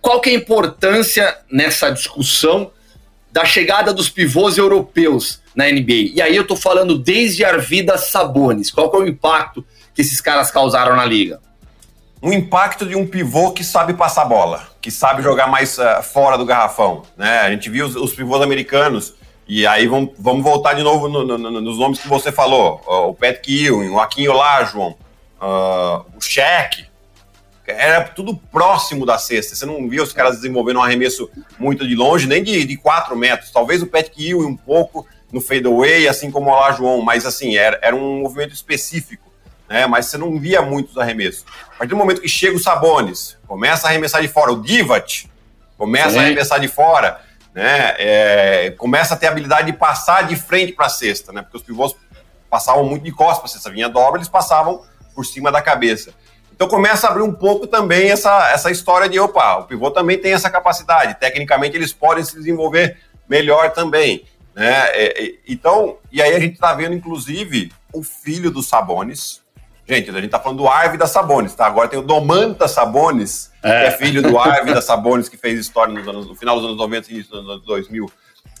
Qual 0.00 0.20
que 0.20 0.30
é 0.30 0.32
a 0.32 0.36
importância 0.36 1.38
nessa 1.50 1.90
discussão 1.90 2.70
da 3.38 3.44
chegada 3.44 3.94
dos 3.94 4.08
pivôs 4.10 4.58
europeus 4.58 5.40
na 5.54 5.66
NBA? 5.66 6.10
E 6.14 6.20
aí 6.20 6.34
eu 6.34 6.44
tô 6.44 6.56
falando 6.56 6.98
desde 6.98 7.44
Arvidas 7.44 8.10
Sabonis. 8.10 8.68
Qual 8.68 8.90
que 8.90 8.96
é 8.96 9.00
o 9.00 9.06
impacto 9.06 9.64
que 9.94 10.00
esses 10.00 10.20
caras 10.20 10.50
causaram 10.50 10.96
na 10.96 11.04
liga? 11.04 11.40
Um 12.20 12.32
impacto 12.32 12.84
de 12.84 12.96
um 12.96 13.06
pivô 13.06 13.52
que 13.52 13.62
sabe 13.62 13.94
passar 13.94 14.24
bola, 14.24 14.66
que 14.80 14.90
sabe 14.90 15.22
jogar 15.22 15.46
mais 15.46 15.78
uh, 15.78 16.02
fora 16.02 16.36
do 16.36 16.44
garrafão. 16.44 17.04
Né? 17.16 17.38
A 17.38 17.50
gente 17.52 17.70
viu 17.70 17.86
os, 17.86 17.94
os 17.94 18.12
pivôs 18.12 18.42
americanos 18.42 19.14
e 19.46 19.64
aí 19.64 19.86
vamos, 19.86 20.10
vamos 20.18 20.42
voltar 20.42 20.74
de 20.74 20.82
novo 20.82 21.08
no, 21.08 21.24
no, 21.24 21.38
no, 21.38 21.60
nos 21.60 21.78
nomes 21.78 22.00
que 22.00 22.08
você 22.08 22.32
falou. 22.32 22.82
o 22.88 23.14
Patrick 23.14 23.66
Ewing, 23.66 23.90
o 23.90 24.00
Akin 24.00 24.26
Olajuwon, 24.26 24.96
uh, 25.40 26.04
o 26.16 26.20
Shaq. 26.20 26.87
Era 27.72 28.04
tudo 28.04 28.36
próximo 28.36 29.04
da 29.04 29.18
cesta. 29.18 29.54
Você 29.54 29.66
não 29.66 29.88
via 29.88 30.02
os 30.02 30.12
caras 30.12 30.36
desenvolvendo 30.36 30.78
um 30.78 30.82
arremesso 30.82 31.30
muito 31.58 31.86
de 31.86 31.94
longe, 31.94 32.26
nem 32.26 32.42
de, 32.42 32.64
de 32.64 32.76
4 32.76 33.16
metros. 33.16 33.50
Talvez 33.50 33.82
o 33.82 33.86
Patrick 33.86 34.26
Ewing 34.26 34.46
um 34.46 34.56
pouco 34.56 35.06
no 35.32 35.40
fadeaway, 35.40 36.08
assim 36.08 36.30
como 36.30 36.50
o 36.50 36.52
Olajuwon. 36.52 37.02
Mas 37.02 37.26
assim, 37.26 37.56
era, 37.56 37.78
era 37.82 37.94
um 37.94 38.20
movimento 38.20 38.54
específico. 38.54 39.30
Né? 39.68 39.86
Mas 39.86 40.06
você 40.06 40.16
não 40.16 40.38
via 40.38 40.62
muitos 40.62 40.96
arremessos. 40.96 41.44
A 41.74 41.78
partir 41.78 41.90
do 41.90 41.96
momento 41.96 42.20
que 42.20 42.28
chega 42.28 42.56
o 42.56 42.60
Sabonis, 42.60 43.36
começa 43.46 43.86
a 43.86 43.90
arremessar 43.90 44.22
de 44.22 44.28
fora. 44.28 44.52
O 44.52 44.62
Divat 44.62 45.26
começa 45.76 46.10
Sim. 46.10 46.18
a 46.18 46.22
arremessar 46.22 46.58
de 46.58 46.68
fora 46.68 47.28
né, 47.58 47.94
é, 47.98 48.70
começa 48.78 49.14
a 49.14 49.16
ter 49.16 49.26
a 49.26 49.30
habilidade 49.30 49.72
de 49.72 49.76
passar 49.76 50.28
de 50.28 50.36
frente 50.36 50.72
para 50.72 50.86
a 50.86 50.88
cesta, 50.88 51.32
né, 51.32 51.42
porque 51.42 51.56
os 51.56 51.62
pivôs 51.64 51.96
passavam 52.48 52.84
muito 52.84 53.02
de 53.02 53.10
costas 53.10 53.38
para 53.38 53.46
a 53.46 53.48
cesta, 53.48 53.70
vinha 53.70 53.88
dobra, 53.88 54.18
eles 54.18 54.28
passavam 54.28 54.84
por 55.12 55.26
cima 55.26 55.50
da 55.50 55.60
cabeça. 55.60 56.14
Então 56.58 56.66
começa 56.66 57.06
a 57.06 57.10
abrir 57.10 57.22
um 57.22 57.32
pouco 57.32 57.68
também 57.68 58.10
essa, 58.10 58.50
essa 58.50 58.68
história 58.68 59.08
de, 59.08 59.20
opa, 59.20 59.58
o 59.58 59.62
pivô 59.62 59.92
também 59.92 60.18
tem 60.18 60.32
essa 60.32 60.50
capacidade, 60.50 61.14
tecnicamente 61.14 61.76
eles 61.76 61.92
podem 61.92 62.24
se 62.24 62.34
desenvolver 62.34 62.96
melhor 63.28 63.70
também. 63.70 64.24
Né? 64.56 64.72
É, 64.88 65.22
é, 65.22 65.34
então, 65.46 65.98
e 66.10 66.20
aí 66.20 66.34
a 66.34 66.40
gente 66.40 66.54
está 66.54 66.74
vendo, 66.74 66.96
inclusive, 66.96 67.70
o 67.94 68.02
filho 68.02 68.50
do 68.50 68.60
Sabonis, 68.60 69.40
Gente, 69.86 70.10
a 70.10 70.20
gente 70.20 70.28
tá 70.28 70.38
falando 70.38 70.58
do 70.58 70.68
Arve 70.68 70.98
da 70.98 71.06
Sabonis, 71.06 71.54
tá? 71.54 71.64
Agora 71.64 71.88
tem 71.88 71.98
o 71.98 72.02
Domantas 72.02 72.72
Sabonis, 72.72 73.50
é. 73.62 73.80
que 73.80 73.86
é 73.86 73.90
filho 73.92 74.20
do 74.20 74.38
Arve 74.38 74.74
da 74.74 74.82
Sabonis, 74.82 75.30
que 75.30 75.38
fez 75.38 75.58
história 75.58 75.94
nos 75.94 76.06
anos, 76.06 76.26
no 76.26 76.34
final 76.34 76.56
dos 76.56 76.64
anos 76.66 76.76
90 76.76 77.08
e 77.08 77.14
início 77.14 77.30
dos 77.30 77.40
anos 77.48 77.64
2000 77.64 78.12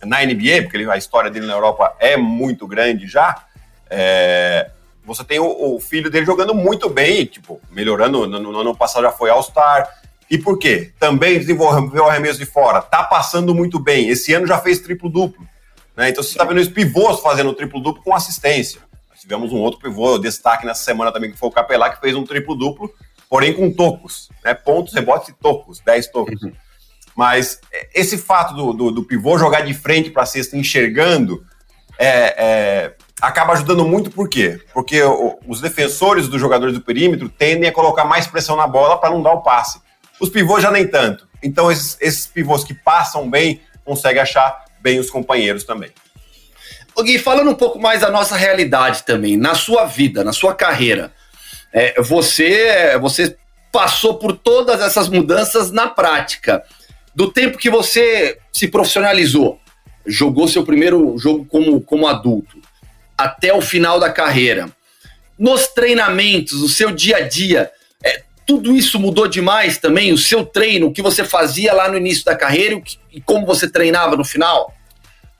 na 0.06 0.24
NBA, 0.24 0.62
porque 0.62 0.78
a 0.90 0.96
história 0.96 1.30
dele 1.30 1.44
na 1.44 1.52
Europa 1.52 1.94
é 2.00 2.16
muito 2.16 2.66
grande 2.66 3.06
já. 3.06 3.44
É, 3.90 4.70
você 5.08 5.24
tem 5.24 5.40
o, 5.40 5.74
o, 5.74 5.80
filho 5.80 6.10
dele 6.10 6.24
jogando 6.24 6.54
muito 6.54 6.88
bem, 6.88 7.24
tipo, 7.24 7.60
melhorando. 7.70 8.26
No, 8.26 8.38
no 8.38 8.60
ano 8.60 8.76
passado 8.76 9.02
já 9.02 9.10
foi 9.10 9.30
All-Star. 9.30 9.88
E 10.30 10.38
por 10.38 10.58
quê? 10.58 10.92
Também 11.00 11.38
desenvolveu 11.38 12.04
o 12.04 12.06
arremesso 12.06 12.38
de 12.38 12.46
fora. 12.46 12.80
Tá 12.80 13.02
passando 13.02 13.54
muito 13.54 13.78
bem. 13.78 14.08
Esse 14.08 14.32
ano 14.34 14.46
já 14.46 14.58
fez 14.58 14.78
triplo-duplo. 14.78 15.44
Né? 15.96 16.10
Então 16.10 16.22
você 16.22 16.30
está 16.30 16.44
vendo 16.44 16.58
os 16.60 16.68
pivôs 16.68 17.20
fazendo 17.20 17.52
triplo-duplo 17.54 18.02
com 18.02 18.14
assistência 18.14 18.80
tivemos 19.28 19.52
um 19.52 19.58
outro 19.58 19.78
pivô, 19.78 20.18
destaque 20.18 20.64
nessa 20.64 20.82
semana 20.82 21.12
também, 21.12 21.30
que 21.30 21.36
foi 21.36 21.50
o 21.50 21.52
Capelá, 21.52 21.90
que 21.90 22.00
fez 22.00 22.16
um 22.16 22.24
triplo-duplo, 22.24 22.90
porém 23.28 23.52
com 23.52 23.70
tocos, 23.70 24.30
né? 24.42 24.54
Pontos, 24.54 24.94
rebotes 24.94 25.28
e 25.28 25.32
tocos, 25.34 25.80
10 25.80 26.06
tocos. 26.08 26.42
Uhum. 26.42 26.52
Mas 27.14 27.60
esse 27.94 28.16
fato 28.16 28.54
do, 28.54 28.72
do, 28.72 28.90
do, 28.90 29.04
pivô 29.04 29.36
jogar 29.36 29.60
de 29.62 29.74
frente 29.74 30.08
para 30.08 30.22
a 30.22 30.26
cesta 30.26 30.56
enxergando 30.56 31.44
é, 31.98 32.34
é, 32.38 32.94
acaba 33.20 33.52
ajudando 33.52 33.84
muito, 33.84 34.10
por 34.10 34.28
quê? 34.28 34.60
Porque 34.72 35.02
o, 35.02 35.38
os 35.46 35.60
defensores 35.60 36.28
dos 36.28 36.40
jogadores 36.40 36.74
do 36.74 36.80
perímetro 36.80 37.28
tendem 37.28 37.68
a 37.68 37.72
colocar 37.72 38.04
mais 38.04 38.26
pressão 38.26 38.56
na 38.56 38.66
bola 38.66 38.98
para 38.98 39.10
não 39.10 39.22
dar 39.22 39.32
o 39.32 39.42
passe. 39.42 39.80
Os 40.20 40.28
pivôs 40.28 40.62
já 40.62 40.70
nem 40.70 40.86
tanto. 40.86 41.28
Então, 41.42 41.70
esses, 41.70 41.96
esses 42.00 42.26
pivôs 42.26 42.64
que 42.64 42.74
passam 42.74 43.28
bem 43.28 43.60
conseguem 43.84 44.22
achar 44.22 44.64
bem 44.80 44.98
os 44.98 45.10
companheiros 45.10 45.64
também. 45.64 45.90
Ô 46.94 47.02
Gui, 47.02 47.18
falando 47.18 47.50
um 47.50 47.54
pouco 47.54 47.78
mais 47.78 48.00
da 48.00 48.10
nossa 48.10 48.36
realidade 48.36 49.04
também, 49.04 49.36
na 49.36 49.54
sua 49.54 49.84
vida, 49.84 50.24
na 50.24 50.32
sua 50.32 50.54
carreira, 50.54 51.12
é, 51.72 52.00
você, 52.02 52.98
você 53.00 53.36
passou 53.70 54.14
por 54.14 54.36
todas 54.36 54.80
essas 54.80 55.08
mudanças 55.08 55.70
na 55.70 55.86
prática. 55.86 56.62
Do 57.14 57.30
tempo 57.30 57.58
que 57.58 57.70
você 57.70 58.38
se 58.52 58.66
profissionalizou, 58.66 59.60
jogou 60.06 60.48
seu 60.48 60.64
primeiro 60.64 61.16
jogo 61.18 61.44
como, 61.44 61.80
como 61.80 62.06
adulto, 62.06 62.57
até 63.18 63.52
o 63.52 63.60
final 63.60 63.98
da 63.98 64.10
carreira, 64.10 64.70
nos 65.36 65.66
treinamentos, 65.66 66.62
o 66.62 66.68
seu 66.68 66.92
dia 66.92 67.18
a 67.18 67.20
dia, 67.20 67.70
é, 68.02 68.22
tudo 68.46 68.74
isso 68.74 68.98
mudou 68.98 69.26
demais 69.26 69.76
também? 69.76 70.12
O 70.12 70.18
seu 70.18 70.46
treino, 70.46 70.86
o 70.86 70.92
que 70.92 71.02
você 71.02 71.24
fazia 71.24 71.74
lá 71.74 71.88
no 71.88 71.96
início 71.96 72.24
da 72.24 72.36
carreira 72.36 72.76
e, 72.76 73.18
e 73.18 73.20
como 73.20 73.44
você 73.44 73.68
treinava 73.68 74.16
no 74.16 74.24
final? 74.24 74.72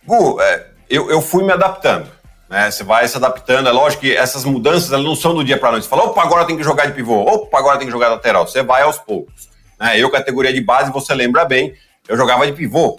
Gu, 0.04 0.40
é, 0.40 0.66
eu, 0.90 1.11
eu 1.11 1.23
fui 1.23 1.44
me 1.44 1.52
adaptando. 1.52 2.11
Né? 2.49 2.70
Você 2.70 2.82
vai 2.82 3.06
se 3.06 3.16
adaptando. 3.16 3.68
É 3.68 3.73
lógico 3.73 4.02
que 4.02 4.16
essas 4.16 4.44
mudanças 4.44 4.92
elas 4.92 5.04
não 5.04 5.14
são 5.14 5.35
do 5.35 5.44
dia 5.44 5.58
para 5.58 5.73
noite. 5.73 5.85
Você 5.85 5.90
fala, 5.90 6.04
opa, 6.04 6.23
agora 6.23 6.47
tem 6.47 6.56
que 6.56 6.62
jogar 6.62 6.87
de 6.87 6.92
pivô, 6.92 7.20
opa, 7.20 7.58
agora 7.58 7.78
tem 7.78 7.87
que 7.87 7.92
jogar 7.92 8.08
lateral. 8.08 8.47
Você 8.47 8.62
vai 8.62 8.82
aos 8.82 8.99
poucos. 8.99 9.49
Né? 9.78 9.99
Eu, 9.99 10.11
categoria 10.11 10.52
de 10.52 10.61
base, 10.61 10.90
você 10.90 11.14
lembra 11.14 11.44
bem, 11.44 11.75
eu 12.08 12.16
jogava 12.16 12.47
de 12.47 12.52
pivô. 12.52 12.99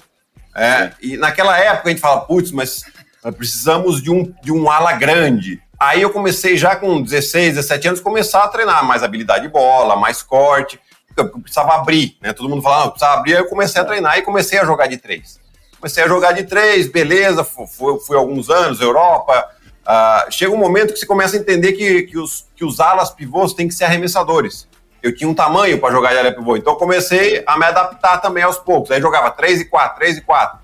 É, 0.55 0.91
e 1.01 1.17
naquela 1.17 1.57
época 1.57 1.89
a 1.89 1.91
gente 1.91 2.01
fala, 2.01 2.21
putz, 2.21 2.51
mas 2.51 2.83
precisamos 3.37 4.01
de 4.01 4.11
um, 4.11 4.33
de 4.41 4.51
um 4.51 4.69
ala 4.69 4.93
grande. 4.93 5.61
Aí 5.79 6.01
eu 6.01 6.09
comecei 6.09 6.57
já 6.57 6.75
com 6.75 7.01
16, 7.01 7.55
17 7.55 7.87
anos, 7.87 7.99
começar 8.01 8.43
a 8.43 8.47
treinar 8.47 8.83
mais 8.85 9.03
habilidade 9.03 9.43
de 9.43 9.49
bola, 9.49 9.95
mais 9.95 10.21
corte, 10.21 10.79
eu 11.15 11.29
precisava 11.39 11.75
abrir, 11.75 12.17
né? 12.21 12.33
Todo 12.33 12.49
mundo 12.49 12.61
falava, 12.61 12.91
precisava 12.91 13.19
abrir, 13.19 13.35
aí 13.35 13.41
eu 13.41 13.47
comecei 13.47 13.81
a 13.81 13.85
treinar 13.85 14.17
e 14.17 14.21
comecei 14.21 14.59
a 14.59 14.65
jogar 14.65 14.87
de 14.87 14.97
três. 14.97 15.39
Comecei 15.79 16.03
a 16.03 16.07
jogar 16.07 16.33
de 16.33 16.43
três, 16.43 16.87
beleza, 16.87 17.43
fui, 17.43 17.99
fui 17.99 18.17
alguns 18.17 18.49
anos, 18.49 18.81
Europa. 18.81 19.49
Uh, 19.81 20.31
chega 20.31 20.51
um 20.51 20.57
momento 20.57 20.93
que 20.93 20.99
você 20.99 21.05
começa 21.05 21.35
a 21.35 21.39
entender 21.39 21.73
que, 21.73 22.03
que, 22.03 22.17
os, 22.17 22.45
que 22.55 22.65
os 22.65 22.79
alas 22.79 23.11
pivôs 23.11 23.53
têm 23.53 23.67
que 23.67 23.73
ser 23.73 23.85
arremessadores. 23.85 24.67
Eu 25.01 25.15
tinha 25.15 25.29
um 25.29 25.33
tamanho 25.33 25.79
para 25.79 25.93
jogar 25.93 26.11
de 26.11 26.19
ala 26.19 26.31
pivô, 26.31 26.57
então 26.57 26.75
comecei 26.75 27.41
a 27.47 27.57
me 27.57 27.65
adaptar 27.65 28.17
também 28.17 28.43
aos 28.43 28.57
poucos. 28.57 28.91
Aí 28.91 29.01
jogava 29.01 29.31
3 29.31 29.61
e 29.61 29.65
4, 29.65 29.97
3 29.97 30.17
e 30.17 30.21
4. 30.21 30.59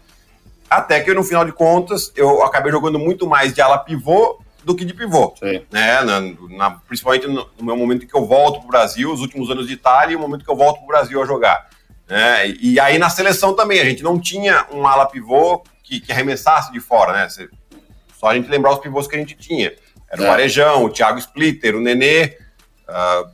Até 0.69 1.00
que 1.00 1.13
no 1.13 1.24
final 1.24 1.45
de 1.45 1.51
contas 1.51 2.12
eu 2.15 2.43
acabei 2.43 2.72
jogando 2.72 3.00
muito 3.00 3.27
mais 3.27 3.53
de 3.53 3.62
ala 3.62 3.77
pivô 3.77 4.39
do 4.63 4.75
que 4.75 4.84
de 4.84 4.93
pivô. 4.93 5.34
Sim. 5.38 5.62
Né? 5.72 6.01
Na, 6.01 6.22
na, 6.57 6.72
principalmente 6.88 7.27
no, 7.27 7.48
no 7.57 7.65
meu 7.65 7.77
momento 7.77 8.07
que 8.07 8.15
eu 8.15 8.25
volto 8.25 8.60
para 8.60 8.65
o 8.65 8.72
Brasil, 8.72 9.13
os 9.13 9.22
últimos 9.22 9.50
anos 9.50 9.67
de 9.67 9.74
Itália, 9.74 10.13
e 10.13 10.15
o 10.15 10.19
momento 10.19 10.43
que 10.43 10.50
eu 10.50 10.55
volto 10.55 10.77
para 10.77 10.84
o 10.84 10.88
Brasil 10.88 11.22
a 11.22 11.25
jogar. 11.25 11.69
Né? 12.07 12.50
E 12.60 12.79
aí 12.79 12.98
na 12.98 13.10
seleção 13.10 13.55
também, 13.55 13.79
a 13.79 13.86
gente 13.86 14.03
não 14.03 14.19
tinha 14.19 14.65
um 14.72 14.88
ala 14.88 15.05
pivô 15.05 15.63
que, 15.84 16.00
que 16.00 16.12
arremessasse 16.12 16.72
de 16.72 16.79
fora, 16.79 17.13
né? 17.13 17.27
Só 18.19 18.27
a 18.27 18.36
gente 18.36 18.50
lembrar 18.50 18.74
os 18.74 18.79
pivôs 18.79 19.07
que 19.07 19.15
a 19.15 19.19
gente 19.19 19.36
tinha. 19.36 19.74
Era 20.10 20.22
é. 20.22 20.25
o 20.25 20.27
Varejão, 20.27 20.84
o 20.86 20.89
Thiago 20.89 21.19
Splitter, 21.19 21.75
o 21.75 21.81
Nenê, 21.81 22.38
uh, 22.89 23.29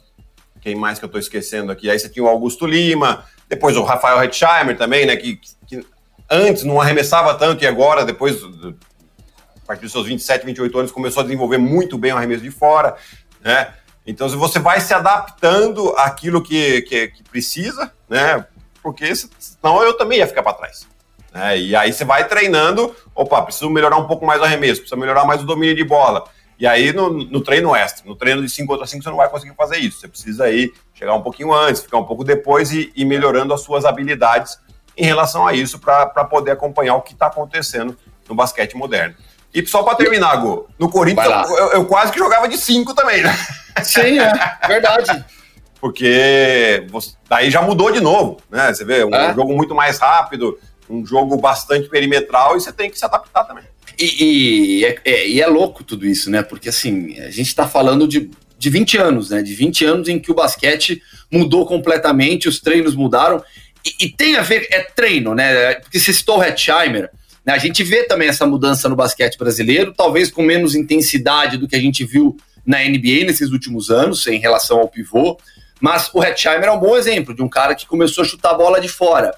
quem 0.60 0.76
mais 0.76 1.00
que 1.00 1.06
eu 1.06 1.08
estou 1.08 1.20
esquecendo 1.20 1.72
aqui? 1.72 1.90
Aí 1.90 1.98
você 1.98 2.10
tinha 2.10 2.24
o 2.24 2.28
Augusto 2.28 2.66
Lima, 2.66 3.26
depois 3.48 3.76
o 3.78 3.84
Rafael 3.84 4.22
Hetzheimer 4.24 4.78
também, 4.78 5.06
né? 5.06 5.16
Que, 5.16 5.40
que 5.68 5.86
antes 6.32 6.64
não 6.64 6.82
arremessava 6.82 7.36
tanto 7.36 7.64
e 7.64 7.68
agora, 7.68 8.06
depois, 8.06 8.38
a 8.44 9.66
partir 9.68 9.84
dos 9.84 9.92
seus 9.92 10.08
27, 10.08 10.46
28 10.46 10.80
anos, 10.80 10.92
começou 10.92 11.22
a 11.22 11.24
desenvolver 11.24 11.58
muito 11.58 11.98
bem 11.98 12.14
o 12.14 12.18
arremesso 12.18 12.42
de 12.42 12.52
fora, 12.52 12.96
né? 13.42 13.74
Então, 14.08 14.28
você 14.30 14.58
vai 14.58 14.82
se 14.82 14.94
adaptando 14.94 15.90
àquilo 15.98 16.42
que, 16.42 16.82
que, 16.82 17.10
que 17.10 17.24
precisa, 17.24 17.92
né? 18.10 18.46
porque 18.82 19.14
senão 19.16 19.84
eu 19.84 19.94
também 19.96 20.20
ia 20.20 20.28
ficar 20.28 20.44
para 20.44 20.54
trás. 20.54 20.88
Né? 21.34 21.60
E 21.60 21.76
aí 21.76 21.94
você 21.94 22.04
vai 22.04 22.28
treinando, 22.28 22.96
opa, 23.16 23.42
preciso 23.44 23.70
melhorar 23.70 23.98
um 23.98 24.08
pouco 24.08 24.26
mais 24.26 24.42
o 24.42 24.44
arremesso, 24.44 24.82
preciso 24.82 25.00
melhorar 25.00 25.26
mais 25.26 25.42
o 25.42 25.46
domínio 25.46 25.76
de 25.76 25.84
bola. 25.84 26.24
E 26.60 26.68
aí 26.68 26.94
no, 26.94 27.10
no 27.12 27.42
treino 27.42 27.76
extra, 27.76 28.08
no 28.08 28.16
treino 28.16 28.42
de 28.42 28.50
5 28.50 28.68
contra 28.68 28.86
5, 28.86 29.04
você 29.04 29.10
não 29.10 29.18
vai 29.18 29.30
conseguir 29.30 29.56
fazer 29.56 29.78
isso. 29.78 30.00
Você 30.00 30.08
precisa 30.08 30.46
aí 30.46 30.72
chegar 30.94 31.16
um 31.16 31.22
pouquinho 31.22 31.54
antes, 31.54 31.82
ficar 31.82 31.98
um 31.98 32.06
pouco 32.06 32.24
depois 32.24 32.72
e 32.72 32.92
ir 32.96 33.06
melhorando 33.06 33.54
as 33.54 33.62
suas 33.62 33.86
habilidades 33.86 34.60
em 34.98 35.06
relação 35.06 35.48
a 35.48 35.54
isso 35.54 35.80
para 35.80 36.08
poder 36.26 36.52
acompanhar 36.52 36.96
o 36.96 37.02
que 37.02 37.14
está 37.14 37.28
acontecendo 37.28 37.98
no 38.28 38.36
basquete 38.36 38.76
moderno. 38.76 39.16
E 39.54 39.66
só 39.66 39.84
para 39.84 39.96
terminar, 39.96 40.36
Gu, 40.38 40.68
no 40.80 40.90
Corinthians 40.90 41.50
eu, 41.50 41.72
eu, 41.74 41.86
quase 41.86 42.12
que 42.12 42.20
jogava 42.20 42.48
de 42.48 42.58
5 42.58 42.94
também, 42.94 43.22
né? 43.22 43.38
Sim, 43.84 44.20
é 44.20 44.68
verdade. 44.68 45.26
porque 45.80 46.86
você, 46.90 47.14
daí 47.28 47.50
já 47.52 47.62
mudou 47.62 47.92
de 47.92 48.00
novo, 48.00 48.38
né? 48.50 48.74
Você 48.74 48.86
vê, 48.86 49.04
um 49.04 49.14
é. 49.14 49.34
jogo 49.34 49.54
muito 49.54 49.76
mais 49.76 50.00
rápido, 50.00 50.58
um 50.90 51.06
jogo 51.06 51.36
bastante 51.38 51.90
perimetral 51.90 52.56
e 52.56 52.62
você 52.62 52.72
tem 52.72 52.90
que 52.90 52.98
se 52.98 53.04
adaptar 53.04 53.44
também. 53.44 53.66
E, 54.00 54.80
e, 54.80 54.86
é, 54.86 54.98
é, 55.04 55.28
e 55.28 55.42
é 55.42 55.48
louco 55.48 55.84
tudo 55.84 56.06
isso, 56.06 56.30
né? 56.30 56.42
Porque 56.42 56.70
assim, 56.70 57.20
a 57.20 57.30
gente 57.30 57.48
está 57.48 57.68
falando 57.68 58.08
de 58.08 58.32
de 58.62 58.70
20 58.70 58.98
anos, 59.00 59.32
né? 59.32 59.42
De 59.42 59.56
20 59.56 59.86
anos 59.86 60.08
em 60.08 60.20
que 60.20 60.32
o 60.32 60.36
basquete 60.36 61.02
mudou 61.32 61.66
completamente, 61.66 62.48
os 62.48 62.60
treinos 62.60 62.94
mudaram. 62.94 63.44
E, 63.86 64.06
e 64.06 64.10
tem 64.10 64.36
a 64.36 64.42
ver, 64.42 64.68
é 64.72 64.82
treino, 64.82 65.34
né? 65.34 65.76
Porque 65.76 66.00
você 66.00 66.14
citou 66.14 66.40
o 66.40 66.44
Hetzheimer. 66.44 67.10
Né? 67.46 67.54
A 67.54 67.58
gente 67.58 67.84
vê 67.84 68.04
também 68.04 68.28
essa 68.28 68.46
mudança 68.46 68.88
no 68.88 68.96
basquete 68.96 69.38
brasileiro, 69.38 69.94
talvez 69.96 70.30
com 70.30 70.42
menos 70.42 70.76
intensidade 70.76 71.58
do 71.58 71.68
que 71.68 71.76
a 71.76 71.80
gente 71.80 72.06
viu 72.06 72.38
na 72.66 72.80
NBA 72.80 73.26
nesses 73.26 73.52
últimos 73.52 73.90
anos, 73.90 74.28
em 74.28 74.40
relação 74.40 74.80
ao 74.80 74.88
pivô. 74.88 75.38
Mas 75.80 76.10
o 76.14 76.24
Hetzheimer 76.24 76.70
é 76.70 76.72
um 76.72 76.80
bom 76.80 76.96
exemplo 76.96 77.34
de 77.34 77.42
um 77.42 77.50
cara 77.50 77.74
que 77.74 77.88
começou 77.88 78.24
a 78.24 78.28
chutar 78.28 78.52
a 78.52 78.58
bola 78.58 78.80
de 78.80 78.88
fora 78.88 79.34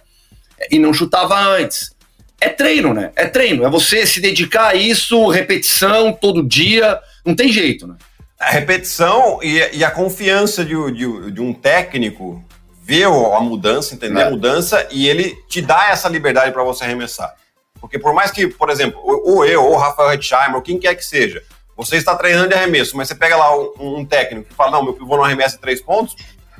e 0.69 0.77
não 0.77 0.93
chutava 0.93 1.39
antes. 1.39 1.93
É 2.39 2.49
treino, 2.49 2.93
né? 2.93 3.11
É 3.15 3.25
treino. 3.25 3.63
É 3.63 3.69
você 3.69 4.05
se 4.05 4.19
dedicar 4.19 4.67
a 4.67 4.75
isso, 4.75 5.29
repetição 5.29 6.11
todo 6.11 6.43
dia. 6.43 6.99
Não 7.25 7.33
tem 7.33 7.49
jeito, 7.49 7.87
né? 7.87 7.95
A 8.37 8.49
repetição 8.49 9.39
e, 9.41 9.77
e 9.77 9.83
a 9.83 9.89
confiança 9.89 10.65
de, 10.65 10.75
de, 10.91 11.31
de, 11.31 11.41
um 11.41 11.53
técnico 11.53 12.43
ver 12.83 13.05
a 13.05 13.39
mudança, 13.39 13.95
entender 13.95 14.19
é. 14.19 14.23
a 14.25 14.29
mudança 14.29 14.85
e 14.91 15.07
ele 15.07 15.35
te 15.47 15.61
dá 15.61 15.89
essa 15.89 16.09
liberdade 16.09 16.51
para 16.51 16.63
você 16.63 16.83
arremessar. 16.83 17.33
Porque 17.79 17.97
por 17.97 18.13
mais 18.13 18.29
que, 18.29 18.47
por 18.47 18.69
exemplo, 18.69 18.99
ou 19.03 19.45
eu, 19.45 19.63
ou 19.63 19.73
o 19.73 19.77
Rafael 19.77 20.11
Hetzheimer, 20.11 20.55
ou 20.55 20.61
quem 20.61 20.77
quer 20.77 20.93
que 20.95 21.05
seja, 21.05 21.41
você 21.77 21.95
está 21.95 22.15
treinando 22.15 22.49
de 22.49 22.55
arremesso, 22.55 22.97
mas 22.97 23.07
você 23.07 23.15
pega 23.15 23.37
lá 23.37 23.55
um, 23.57 23.99
um 23.99 24.05
técnico 24.05 24.49
que 24.49 24.53
fala, 24.53 24.71
não, 24.71 24.83
meu 24.83 24.93
pivô 24.93 25.15
não 25.15 25.23
arremessa 25.23 25.57
três 25.57 25.81
pontos, 25.81 26.15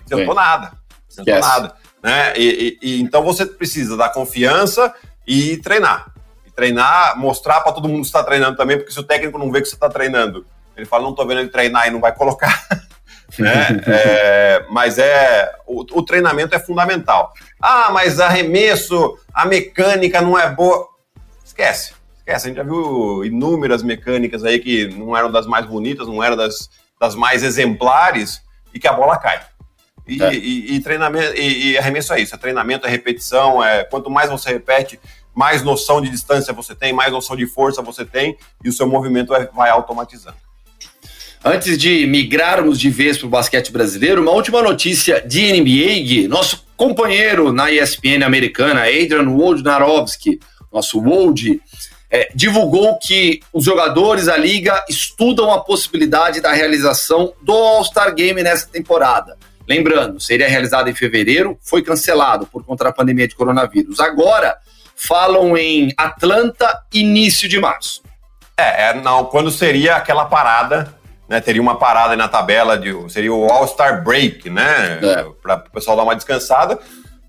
você 0.05 0.25
não 0.25 0.33
nada. 0.33 0.71
Você 1.09 1.23
não 1.25 1.39
nada. 1.39 1.75
Né? 2.01 2.33
E, 2.37 2.77
e, 2.81 2.87
e, 2.89 3.01
então 3.01 3.21
você 3.21 3.45
precisa 3.45 3.97
da 3.97 4.07
confiança 4.07 4.93
e 5.27 5.57
treinar. 5.57 6.13
E 6.45 6.51
treinar, 6.51 7.17
mostrar 7.17 7.59
para 7.61 7.73
todo 7.73 7.89
mundo 7.89 8.01
que 8.01 8.07
está 8.07 8.23
treinando 8.23 8.55
também, 8.55 8.77
porque 8.77 8.91
se 8.93 8.99
o 8.99 9.03
técnico 9.03 9.37
não 9.37 9.51
vê 9.51 9.61
que 9.61 9.67
você 9.67 9.75
está 9.75 9.89
treinando, 9.89 10.45
ele 10.75 10.85
fala, 10.85 11.03
não 11.03 11.11
estou 11.11 11.27
vendo 11.27 11.41
ele 11.41 11.49
treinar 11.49 11.87
e 11.87 11.91
não 11.91 11.99
vai 11.99 12.13
colocar. 12.15 12.65
né? 13.41 13.81
É, 13.87 14.65
mas 14.69 14.97
é 14.97 15.51
o, 15.65 15.81
o, 15.81 16.03
treinamento 16.03 16.55
é 16.55 16.59
fundamental. 16.59 17.33
Ah, 17.61 17.89
mas 17.91 18.19
arremesso, 18.19 19.17
a 19.33 19.45
mecânica 19.45 20.21
não 20.21 20.37
é 20.37 20.49
boa. 20.49 20.87
Esquece, 21.43 21.93
esquece. 22.17 22.45
A 22.45 22.49
gente 22.49 22.57
já 22.57 22.63
viu 22.63 23.23
inúmeras 23.25 23.81
mecânicas 23.81 24.43
aí 24.43 24.59
que 24.59 24.87
não 24.87 25.15
eram 25.15 25.31
das 25.31 25.45
mais 25.45 25.65
bonitas, 25.65 26.07
não 26.07 26.23
eram 26.23 26.35
das, 26.35 26.69
das 26.99 27.15
mais 27.15 27.43
exemplares 27.43 28.41
e 28.73 28.79
que 28.79 28.87
a 28.87 28.93
bola 28.93 29.17
cai. 29.17 29.41
E, 30.07 30.21
é. 30.21 30.33
e, 30.33 30.75
e 30.75 30.79
treinamento 30.81 31.33
e, 31.35 31.71
e, 31.71 31.77
arremesso 31.77 32.13
é 32.13 32.19
isso, 32.19 32.35
é 32.35 32.37
treinamento, 32.37 32.85
é 32.85 32.89
repetição, 32.89 33.63
é 33.63 33.85
quanto 33.85 34.09
mais 34.09 34.29
você 34.29 34.51
repete, 34.51 34.99
mais 35.33 35.63
noção 35.63 36.01
de 36.01 36.09
distância 36.09 36.53
você 36.53 36.75
tem, 36.75 36.91
mais 36.91 37.11
noção 37.11 37.35
de 37.35 37.47
força 37.47 37.81
você 37.81 38.03
tem 38.03 38.37
e 38.63 38.69
o 38.69 38.73
seu 38.73 38.87
movimento 38.87 39.29
vai, 39.29 39.47
vai 39.47 39.69
automatizando. 39.69 40.37
Antes 41.45 41.77
de 41.77 42.07
migrarmos 42.07 42.79
de 42.79 42.89
vez 42.89 43.17
para 43.17 43.27
o 43.27 43.29
basquete 43.29 43.69
brasileiro, 43.69 44.21
uma 44.21 44.31
última 44.31 44.61
notícia 44.61 45.19
de 45.19 45.51
NBA. 45.51 46.29
Nosso 46.29 46.65
companheiro 46.77 47.51
na 47.51 47.69
ESPN 47.69 48.23
americana, 48.23 48.83
Adrian 48.83 49.27
Wojnarowski, 49.27 50.39
nosso 50.71 51.01
Woj, 51.01 51.59
é, 52.09 52.29
divulgou 52.33 52.97
que 52.97 53.41
os 53.51 53.65
jogadores 53.65 54.27
da 54.27 54.37
liga 54.37 54.85
estudam 54.87 55.51
a 55.51 55.59
possibilidade 55.59 56.39
da 56.39 56.53
realização 56.53 57.33
do 57.41 57.51
All-Star 57.51 58.15
Game 58.15 58.41
nessa 58.41 58.67
temporada. 58.67 59.37
Lembrando, 59.67 60.21
seria 60.21 60.47
realizado 60.47 60.89
em 60.89 60.95
fevereiro, 60.95 61.59
foi 61.61 61.81
cancelado 61.81 62.47
por 62.47 62.63
conta 62.63 62.85
da 62.85 62.93
pandemia 62.93 63.27
de 63.27 63.35
coronavírus. 63.35 63.99
Agora 63.99 64.55
falam 64.95 65.57
em 65.57 65.93
Atlanta, 65.97 66.83
início 66.93 67.49
de 67.49 67.59
março. 67.59 68.01
É, 68.57 68.91
é 68.91 68.93
não, 68.93 69.25
quando 69.25 69.51
seria 69.51 69.97
aquela 69.97 70.23
parada, 70.23 71.02
né? 71.27 71.39
Teria 71.41 71.61
uma 71.61 71.77
parada 71.77 72.15
na 72.15 72.27
tabela 72.27 72.77
de 72.77 72.93
seria 73.11 73.33
o 73.33 73.49
All-Star 73.49 74.03
Break, 74.03 74.49
né? 74.49 74.99
É. 75.01 75.25
Para 75.41 75.55
o 75.55 75.71
pessoal 75.71 75.97
dar 75.97 76.03
uma 76.03 76.15
descansada. 76.15 76.79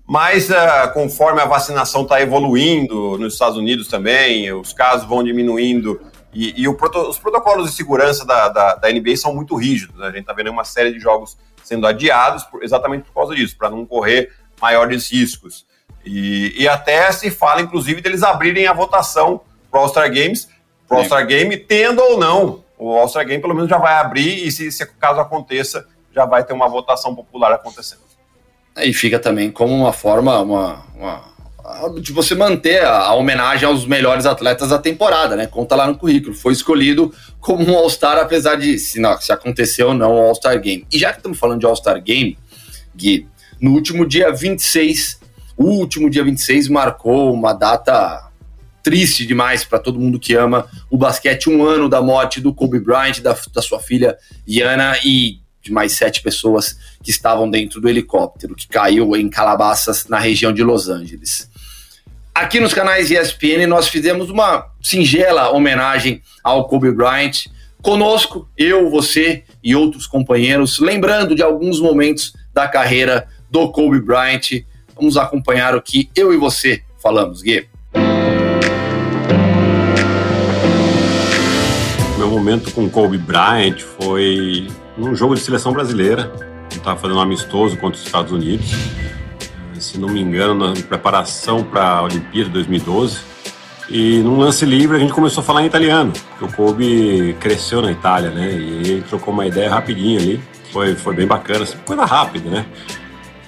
Mas 0.07 0.49
uh, 0.49 0.93
conforme 0.93 1.41
a 1.41 1.45
vacinação 1.45 2.03
está 2.03 2.21
evoluindo 2.21 3.17
nos 3.17 3.33
Estados 3.33 3.57
Unidos 3.57 3.87
também, 3.87 4.51
os 4.53 4.71
casos 4.71 5.07
vão 5.07 5.23
diminuindo 5.23 5.99
e, 6.35 6.63
e 6.63 6.73
proto, 6.75 6.99
os 7.09 7.17
protocolos 7.17 7.71
de 7.71 7.75
segurança 7.77 8.25
da, 8.25 8.49
da, 8.49 8.75
da 8.75 8.91
NBA 8.91 9.15
são 9.15 9.33
muito 9.33 9.55
rígidos. 9.55 9.95
Né? 9.97 10.07
A 10.07 10.11
gente 10.11 10.19
está 10.19 10.33
vendo 10.33 10.51
uma 10.51 10.65
série 10.65 10.91
de 10.91 10.99
jogos 10.99 11.37
sendo 11.63 11.87
adiados 11.87 12.43
por, 12.43 12.61
exatamente 12.61 13.05
por 13.05 13.13
causa 13.13 13.33
disso, 13.33 13.55
para 13.57 13.69
não 13.69 13.85
correr 13.85 14.31
maiores 14.61 15.09
riscos. 15.09 15.65
E, 16.05 16.53
e, 16.61 16.67
até 16.67 17.11
se 17.11 17.31
fala, 17.31 17.61
inclusive, 17.61 18.01
deles 18.01 18.21
abrirem 18.21 18.67
a 18.67 18.73
votação 18.73 19.41
para 19.71 19.79
o 19.79 19.83
All-Star 19.83 20.07
Games, 20.13 20.49
para 20.87 20.95
o 20.95 20.99
All-Star 20.99 21.25
Game, 21.25 21.57
tendo 21.57 21.99
ou 21.99 22.19
não. 22.19 22.63
O 22.77 22.91
All-Star 22.91 23.25
Game 23.25 23.41
pelo 23.41 23.55
menos 23.55 23.69
já 23.69 23.77
vai 23.77 23.95
abrir 23.95 24.45
e 24.45 24.51
se, 24.51 24.71
se 24.71 24.85
caso 24.85 25.19
aconteça, 25.19 25.87
já 26.13 26.25
vai 26.25 26.43
ter 26.43 26.53
uma 26.53 26.67
votação 26.67 27.15
popular 27.15 27.51
acontecendo. 27.53 28.01
E 28.77 28.93
fica 28.93 29.17
também 29.17 29.49
como 29.49 29.73
uma 29.73 29.93
forma, 29.93 30.39
uma, 30.41 30.85
uma 30.95 31.35
de 32.01 32.11
você 32.11 32.35
manter 32.35 32.83
a, 32.85 33.13
homenagem 33.13 33.67
aos 33.67 33.85
melhores 33.85 34.25
atletas 34.25 34.69
da 34.69 34.77
temporada, 34.77 35.35
né? 35.35 35.47
Conta 35.47 35.75
lá 35.75 35.87
no 35.87 35.97
currículo. 35.97 36.35
Foi 36.35 36.53
escolhido 36.53 37.13
como 37.39 37.65
um 37.65 37.75
All-Star, 37.75 38.17
apesar 38.19 38.55
de 38.55 38.77
se, 38.77 38.99
não, 38.99 39.19
se 39.19 39.31
aconteceu 39.31 39.87
ou 39.87 39.93
não 39.93 40.15
o 40.15 40.27
All-Star 40.27 40.59
Game. 40.59 40.85
E 40.91 40.99
já 40.99 41.11
que 41.11 41.17
estamos 41.17 41.39
falando 41.39 41.59
de 41.59 41.65
All-Star 41.65 42.01
Game, 42.01 42.37
Gui, 42.95 43.27
no 43.59 43.71
último 43.71 44.05
dia 44.05 44.31
26, 44.31 45.19
o 45.57 45.65
último 45.65 46.09
dia 46.09 46.23
26 46.23 46.67
marcou 46.67 47.33
uma 47.33 47.53
data 47.53 48.24
triste 48.85 49.25
demais 49.25 49.65
para 49.65 49.79
todo 49.79 49.99
mundo 49.99 50.19
que 50.19 50.35
ama 50.35 50.67
o 50.91 50.97
basquete. 50.97 51.49
Um 51.49 51.65
ano 51.65 51.89
da 51.89 52.03
morte 52.03 52.39
do 52.39 52.53
Kobe 52.53 52.79
Bryant, 52.79 53.19
da, 53.19 53.35
da 53.51 53.59
sua 53.59 53.79
filha 53.79 54.15
Yana 54.47 54.95
e 55.03 55.39
de 55.59 55.71
mais 55.71 55.93
sete 55.93 56.21
pessoas 56.21 56.77
que 57.01 57.09
estavam 57.09 57.49
dentro 57.49 57.81
do 57.81 57.89
helicóptero 57.89 58.53
que 58.53 58.67
caiu 58.67 59.15
em 59.15 59.27
Calabasas, 59.27 60.05
na 60.07 60.19
região 60.19 60.53
de 60.53 60.61
Los 60.61 60.87
Angeles. 60.87 61.49
Aqui 62.31 62.59
nos 62.59 62.75
canais 62.75 63.09
ESPN 63.09 63.65
nós 63.67 63.87
fizemos 63.87 64.29
uma 64.29 64.67
singela 64.83 65.49
homenagem 65.49 66.21
ao 66.43 66.67
Kobe 66.67 66.91
Bryant. 66.91 67.47
Conosco, 67.81 68.47
eu, 68.55 68.91
você 68.91 69.43
e 69.63 69.75
outros 69.75 70.05
companheiros, 70.05 70.77
lembrando 70.77 71.33
de 71.33 71.41
alguns 71.41 71.79
momentos 71.79 72.33
da 72.53 72.67
carreira 72.67 73.27
do 73.49 73.71
Kobe 73.71 73.99
Bryant. 73.99 74.63
Vamos 74.95 75.17
acompanhar 75.17 75.75
o 75.75 75.81
que 75.81 76.07
eu 76.15 76.31
e 76.31 76.37
você 76.37 76.83
falamos, 77.01 77.41
Gui. 77.41 77.67
Meu 82.17 82.29
momento 82.29 82.71
com 82.71 82.89
Kobe 82.89 83.17
Bryant 83.17 83.79
foi 83.79 84.67
num 84.97 85.15
jogo 85.15 85.35
de 85.35 85.41
seleção 85.41 85.73
brasileira. 85.73 86.31
Estava 86.71 86.99
fazendo 86.99 87.17
um 87.17 87.21
amistoso 87.21 87.77
contra 87.77 87.99
os 87.99 88.05
Estados 88.05 88.31
Unidos 88.31 88.73
se 89.85 89.99
não 89.99 90.09
me 90.09 90.21
engano, 90.21 90.55
na 90.55 90.73
preparação 90.81 91.63
para 91.63 91.87
a 91.87 92.03
Olimpíada 92.03 92.49
2012. 92.49 93.19
E 93.89 94.19
num 94.19 94.39
lance 94.39 94.65
livre 94.65 94.97
a 94.97 94.99
gente 94.99 95.13
começou 95.13 95.41
a 95.41 95.43
falar 95.45 95.63
em 95.63 95.67
italiano, 95.67 96.11
o 96.41 96.47
Kobe 96.51 97.35
cresceu 97.39 97.81
na 97.81 97.91
Itália, 97.91 98.31
né? 98.31 98.51
E 98.51 98.91
ele 98.91 99.01
trocou 99.07 99.33
uma 99.33 99.45
ideia 99.45 99.69
rapidinho 99.69 100.19
ali. 100.19 100.41
Foi, 100.71 100.95
foi 100.95 101.15
bem 101.15 101.27
bacana, 101.27 101.63
assim, 101.63 101.77
coisa 101.85 102.03
rápida, 102.03 102.49
né? 102.49 102.65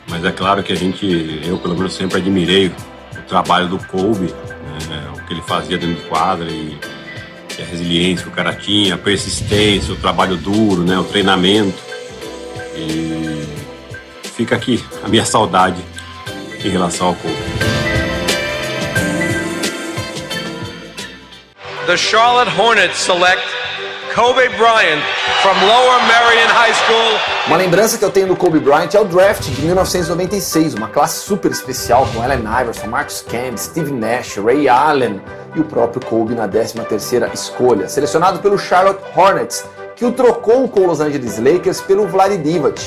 Mas 0.08 0.24
é 0.24 0.32
claro 0.32 0.64
que 0.64 0.72
a 0.72 0.76
gente, 0.76 1.42
eu 1.46 1.58
pelo 1.58 1.76
menos 1.76 1.94
sempre 1.94 2.20
admirei 2.20 2.68
o 2.68 3.22
trabalho 3.28 3.68
do 3.68 3.80
Kobe, 3.80 4.34
né? 4.88 5.08
o 5.14 5.26
que 5.26 5.34
ele 5.34 5.42
fazia 5.42 5.78
dentro 5.78 5.96
de 5.96 6.08
quadra 6.08 6.50
e, 6.50 6.78
e 7.58 7.62
a 7.62 7.66
resiliência 7.66 8.24
que 8.24 8.30
o 8.30 8.34
cara 8.34 8.54
tinha, 8.54 8.96
a 8.96 8.98
persistência, 8.98 9.94
o 9.94 9.98
trabalho 9.98 10.38
duro, 10.38 10.84
né? 10.84 10.98
O 10.98 11.04
treinamento. 11.04 11.78
E 12.76 13.48
fica 14.36 14.56
aqui 14.56 14.84
a 15.04 15.08
minha 15.08 15.26
saudade 15.26 15.84
em 16.64 16.70
relação 16.70 17.08
ao 17.08 17.16
Kobe. 17.16 17.36
The 21.88 21.98
Charlotte 21.98 22.52
Hornets 22.60 22.98
select 22.98 23.42
Kobe 24.14 24.50
Bryant 24.58 25.02
from 25.42 25.54
Lower 25.66 26.02
Merion 26.04 26.48
High 26.50 26.74
School. 26.74 27.20
Uma 27.48 27.58
lembrança 27.58 27.98
que 27.98 28.04
eu 28.04 28.12
tenho 28.12 28.28
do 28.28 28.36
Kobe 28.36 28.60
Bryant 28.60 28.94
é 28.94 29.00
o 29.00 29.06
draft 29.06 29.44
de 29.44 29.62
1996, 29.62 30.74
uma 30.74 30.90
classe 30.90 31.26
super 31.26 31.52
especial 31.52 32.06
com 32.08 32.22
Allen 32.22 32.40
Iverson, 32.40 32.88
Marcus 32.88 33.22
Camp, 33.22 33.58
Steve 33.58 33.92
Nash, 33.92 34.38
Ray 34.38 34.68
Allen 34.68 35.22
e 35.58 35.62
o 35.62 35.64
próprio 35.64 36.06
Kobe 36.06 36.36
na 36.36 36.48
13ª 36.48 37.34
escolha. 37.34 37.90
Selecionado 37.90 38.40
pelo 38.40 38.58
Charlotte 38.58 39.02
Hornets, 39.16 39.66
que 39.96 40.06
o 40.06 40.12
trocou 40.12 40.68
com 40.70 40.82
o 40.82 40.88
Los 40.88 41.02
Angeles 41.02 41.40
Lakers 41.40 41.82
pelo 41.82 42.08
Vlad 42.08 42.32
Divac. 42.38 42.80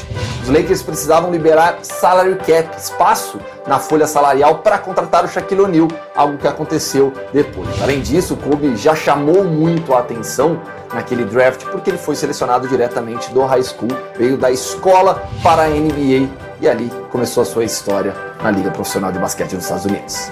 Os 0.42 0.48
Lakers 0.48 0.80
precisavam 0.80 1.30
liberar 1.30 1.78
salary 1.82 2.36
cap, 2.36 2.76
espaço 2.78 3.40
na 3.66 3.80
folha 3.80 4.06
salarial 4.06 4.58
para 4.58 4.78
contratar 4.78 5.24
o 5.24 5.28
Shaquille 5.28 5.60
O'Neal, 5.60 5.88
algo 6.14 6.38
que 6.38 6.46
aconteceu 6.46 7.12
depois. 7.32 7.68
Além 7.82 8.00
disso, 8.00 8.34
o 8.34 8.36
Kobe 8.36 8.76
já 8.76 8.94
chamou 8.94 9.42
muito 9.42 9.92
a 9.92 9.98
atenção 9.98 10.60
naquele 10.94 11.24
draft 11.24 11.64
porque 11.66 11.90
ele 11.90 11.98
foi 11.98 12.14
selecionado 12.14 12.68
diretamente 12.68 13.32
do 13.32 13.44
high 13.44 13.62
school, 13.62 13.90
veio 14.16 14.36
da 14.36 14.50
escola 14.50 15.22
para 15.42 15.62
a 15.62 15.68
NBA 15.68 16.28
e 16.60 16.68
ali 16.68 16.90
começou 17.10 17.42
a 17.42 17.46
sua 17.46 17.64
história 17.64 18.14
na 18.40 18.50
Liga 18.52 18.70
Profissional 18.70 19.10
de 19.10 19.18
Basquete 19.18 19.54
dos 19.54 19.64
Estados 19.64 19.84
Unidos. 19.84 20.30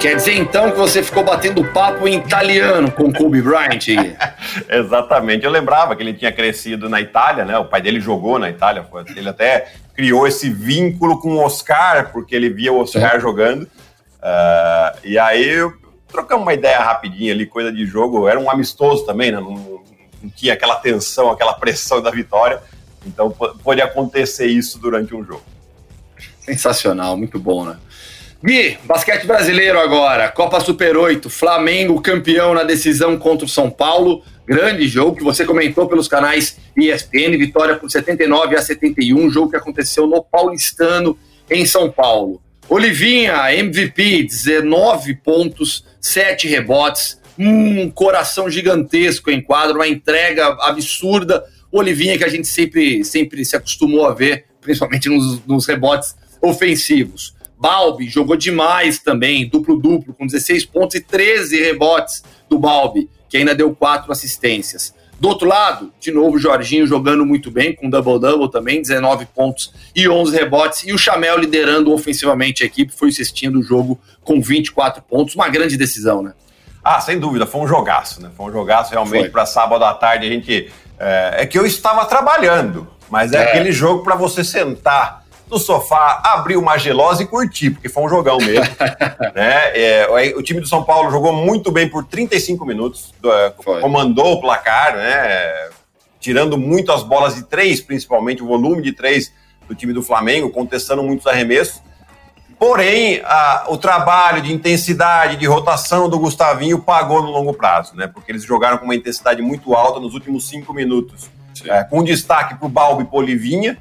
Quer 0.00 0.14
dizer 0.14 0.34
então 0.34 0.70
que 0.70 0.76
você 0.76 1.02
ficou 1.02 1.24
batendo 1.24 1.64
papo 1.64 2.06
em 2.06 2.18
italiano 2.18 2.90
com 2.92 3.12
Kobe 3.12 3.42
Bryant? 3.42 3.84
Exatamente. 4.70 5.44
Eu 5.44 5.50
lembrava 5.50 5.96
que 5.96 6.02
ele 6.02 6.14
tinha 6.14 6.30
crescido 6.30 6.88
na 6.88 7.00
Itália, 7.00 7.44
né? 7.44 7.58
O 7.58 7.64
pai 7.64 7.82
dele 7.82 7.98
jogou 7.98 8.38
na 8.38 8.48
Itália. 8.48 8.86
Ele 9.16 9.28
até 9.28 9.72
criou 9.94 10.24
esse 10.24 10.48
vínculo 10.50 11.20
com 11.20 11.30
o 11.30 11.44
Oscar, 11.44 12.12
porque 12.12 12.36
ele 12.36 12.48
via 12.48 12.72
o 12.72 12.80
Oscar 12.80 13.16
é. 13.16 13.20
jogando. 13.20 13.62
Uh, 13.62 14.98
e 15.02 15.18
aí 15.18 15.68
trocamos 16.06 16.44
uma 16.44 16.54
ideia 16.54 16.78
rapidinha 16.78 17.32
ali, 17.32 17.44
coisa 17.44 17.72
de 17.72 17.84
jogo. 17.84 18.28
Era 18.28 18.38
um 18.38 18.48
amistoso 18.48 19.04
também, 19.04 19.32
né? 19.32 19.40
Não, 19.40 19.82
não 20.22 20.30
tinha 20.30 20.52
aquela 20.52 20.76
tensão, 20.76 21.28
aquela 21.28 21.54
pressão 21.54 22.00
da 22.00 22.12
vitória. 22.12 22.62
Então 23.04 23.32
pode 23.32 23.82
acontecer 23.82 24.46
isso 24.46 24.78
durante 24.78 25.12
um 25.12 25.24
jogo. 25.24 25.42
Sensacional, 26.40 27.16
muito 27.16 27.40
bom, 27.40 27.64
né? 27.64 27.76
Gui, 28.40 28.78
basquete 28.84 29.26
brasileiro 29.26 29.80
agora, 29.80 30.30
Copa 30.30 30.60
Super 30.60 30.96
8, 30.96 31.28
Flamengo 31.28 32.00
campeão 32.00 32.54
na 32.54 32.62
decisão 32.62 33.18
contra 33.18 33.44
o 33.44 33.48
São 33.48 33.68
Paulo, 33.68 34.22
grande 34.46 34.86
jogo 34.86 35.16
que 35.16 35.24
você 35.24 35.44
comentou 35.44 35.88
pelos 35.88 36.06
canais 36.06 36.56
ESPN, 36.76 37.36
vitória 37.36 37.74
por 37.74 37.90
79 37.90 38.54
a 38.56 38.62
71, 38.62 39.28
jogo 39.28 39.50
que 39.50 39.56
aconteceu 39.56 40.06
no 40.06 40.22
Paulistano, 40.22 41.18
em 41.50 41.66
São 41.66 41.90
Paulo. 41.90 42.40
Olivinha, 42.68 43.52
MVP, 43.52 44.22
19 44.22 45.16
pontos, 45.16 45.84
7 46.00 46.46
rebotes, 46.46 47.20
um 47.36 47.90
coração 47.90 48.48
gigantesco 48.48 49.32
em 49.32 49.42
quadro, 49.42 49.78
uma 49.78 49.88
entrega 49.88 50.46
absurda. 50.60 51.44
Olivinha 51.72 52.16
que 52.16 52.24
a 52.24 52.28
gente 52.28 52.46
sempre, 52.46 53.04
sempre 53.04 53.44
se 53.44 53.56
acostumou 53.56 54.06
a 54.06 54.14
ver, 54.14 54.44
principalmente 54.60 55.08
nos, 55.08 55.44
nos 55.44 55.66
rebotes 55.66 56.14
ofensivos. 56.40 57.36
Balbi 57.58 58.08
jogou 58.08 58.36
demais 58.36 59.00
também, 59.00 59.48
duplo-duplo, 59.48 60.14
com 60.14 60.26
16 60.26 60.64
pontos 60.66 60.94
e 60.94 61.00
13 61.00 61.60
rebotes 61.60 62.22
do 62.48 62.58
Balbi, 62.58 63.10
que 63.28 63.36
ainda 63.36 63.54
deu 63.54 63.74
quatro 63.74 64.12
assistências. 64.12 64.94
Do 65.20 65.28
outro 65.28 65.48
lado, 65.48 65.92
de 65.98 66.12
novo, 66.12 66.36
o 66.36 66.38
Jorginho 66.38 66.86
jogando 66.86 67.26
muito 67.26 67.50
bem, 67.50 67.74
com 67.74 67.90
double-double 67.90 68.48
também, 68.52 68.80
19 68.80 69.26
pontos 69.26 69.72
e 69.94 70.08
11 70.08 70.36
rebotes. 70.36 70.84
E 70.84 70.92
o 70.92 70.98
Chamel 70.98 71.36
liderando 71.38 71.92
ofensivamente 71.92 72.62
a 72.62 72.66
equipe, 72.66 72.92
foi 72.92 73.08
assistindo 73.08 73.58
o 73.58 73.62
jogo 73.62 73.98
com 74.22 74.40
24 74.40 75.02
pontos. 75.02 75.34
Uma 75.34 75.48
grande 75.48 75.76
decisão, 75.76 76.22
né? 76.22 76.34
Ah, 76.84 77.00
sem 77.00 77.18
dúvida, 77.18 77.46
foi 77.46 77.60
um 77.62 77.66
jogaço, 77.66 78.22
né? 78.22 78.30
Foi 78.36 78.46
um 78.46 78.52
jogaço 78.52 78.92
realmente 78.92 79.30
para 79.30 79.44
sábado 79.44 79.84
à 79.84 79.92
tarde. 79.92 80.26
A 80.26 80.30
gente. 80.30 80.70
É, 81.00 81.42
é, 81.42 81.46
que 81.46 81.58
eu 81.58 81.66
estava 81.66 82.04
trabalhando, 82.06 82.88
mas 83.10 83.32
é, 83.32 83.36
é. 83.36 83.42
aquele 83.42 83.70
jogo 83.70 84.02
para 84.02 84.16
você 84.16 84.42
sentar 84.42 85.24
no 85.50 85.58
sofá, 85.58 86.20
abrir 86.24 86.56
uma 86.56 86.78
gelosa 86.78 87.22
e 87.22 87.26
curtir, 87.26 87.70
porque 87.70 87.88
foi 87.88 88.02
um 88.02 88.08
jogão 88.08 88.38
mesmo. 88.38 88.74
né? 89.34 89.70
É, 89.74 90.06
o 90.36 90.42
time 90.42 90.60
do 90.60 90.68
São 90.68 90.84
Paulo 90.84 91.10
jogou 91.10 91.32
muito 91.32 91.70
bem 91.70 91.88
por 91.88 92.04
35 92.04 92.64
minutos, 92.64 93.12
é, 93.24 93.52
comandou 93.80 94.34
o 94.34 94.40
placar, 94.40 94.96
né? 94.96 95.68
tirando 96.20 96.58
muito 96.58 96.92
as 96.92 97.02
bolas 97.02 97.34
de 97.34 97.44
três, 97.44 97.80
principalmente 97.80 98.42
o 98.42 98.46
volume 98.46 98.82
de 98.82 98.92
três 98.92 99.32
do 99.66 99.74
time 99.74 99.92
do 99.92 100.02
Flamengo, 100.02 100.50
contestando 100.50 101.02
muitos 101.02 101.26
arremessos. 101.26 101.82
Porém, 102.58 103.22
a, 103.24 103.66
o 103.68 103.76
trabalho 103.76 104.42
de 104.42 104.52
intensidade, 104.52 105.36
de 105.36 105.46
rotação 105.46 106.08
do 106.08 106.18
Gustavinho 106.18 106.80
pagou 106.80 107.22
no 107.22 107.30
longo 107.30 107.54
prazo, 107.54 107.94
né? 107.94 108.08
Porque 108.08 108.32
eles 108.32 108.42
jogaram 108.42 108.78
com 108.78 108.84
uma 108.84 108.96
intensidade 108.96 109.40
muito 109.40 109.74
alta 109.74 110.00
nos 110.00 110.12
últimos 110.12 110.48
cinco 110.48 110.74
minutos. 110.74 111.30
É, 111.64 111.84
com 111.84 112.02
destaque 112.02 112.56
para 112.56 112.66
o 112.66 112.68
Balbi 112.68 113.04
e 113.04 113.06
Polivinha, 113.06 113.78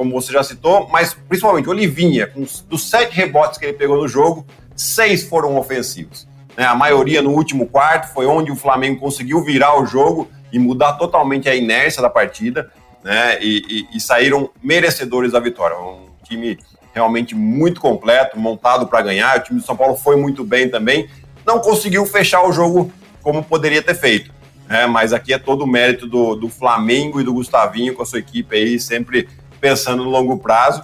como 0.00 0.18
você 0.18 0.32
já 0.32 0.42
citou, 0.42 0.88
mas 0.88 1.12
principalmente 1.12 1.68
Olivinha, 1.68 2.26
com, 2.26 2.46
dos 2.70 2.88
sete 2.88 3.14
rebotes 3.14 3.58
que 3.58 3.66
ele 3.66 3.74
pegou 3.74 3.98
no 3.98 4.08
jogo, 4.08 4.46
seis 4.74 5.22
foram 5.24 5.58
ofensivos. 5.58 6.26
Né? 6.56 6.64
A 6.64 6.74
maioria 6.74 7.20
no 7.20 7.32
último 7.32 7.66
quarto 7.66 8.10
foi 8.14 8.24
onde 8.24 8.50
o 8.50 8.56
Flamengo 8.56 8.98
conseguiu 8.98 9.44
virar 9.44 9.78
o 9.78 9.84
jogo 9.84 10.30
e 10.50 10.58
mudar 10.58 10.94
totalmente 10.94 11.50
a 11.50 11.54
inércia 11.54 12.00
da 12.00 12.08
partida, 12.08 12.72
né? 13.04 13.38
E, 13.42 13.62
e, 13.92 13.96
e 13.98 14.00
saíram 14.00 14.48
merecedores 14.62 15.32
da 15.32 15.38
vitória. 15.38 15.76
Um 15.76 16.06
time 16.24 16.58
realmente 16.94 17.34
muito 17.34 17.78
completo, 17.78 18.38
montado 18.38 18.86
para 18.86 19.02
ganhar. 19.02 19.36
O 19.36 19.42
time 19.42 19.60
do 19.60 19.66
São 19.66 19.76
Paulo 19.76 19.98
foi 19.98 20.16
muito 20.16 20.42
bem 20.44 20.70
também. 20.70 21.10
Não 21.44 21.58
conseguiu 21.58 22.06
fechar 22.06 22.42
o 22.48 22.52
jogo 22.54 22.90
como 23.20 23.44
poderia 23.44 23.82
ter 23.82 23.94
feito. 23.94 24.32
Né? 24.66 24.86
Mas 24.86 25.12
aqui 25.12 25.34
é 25.34 25.38
todo 25.38 25.64
o 25.64 25.66
mérito 25.66 26.06
do, 26.06 26.36
do 26.36 26.48
Flamengo 26.48 27.20
e 27.20 27.24
do 27.24 27.34
Gustavinho 27.34 27.94
com 27.94 28.02
a 28.02 28.06
sua 28.06 28.18
equipe 28.18 28.56
aí, 28.56 28.80
sempre 28.80 29.28
pensando 29.60 30.04
no 30.04 30.10
longo 30.10 30.38
prazo. 30.38 30.82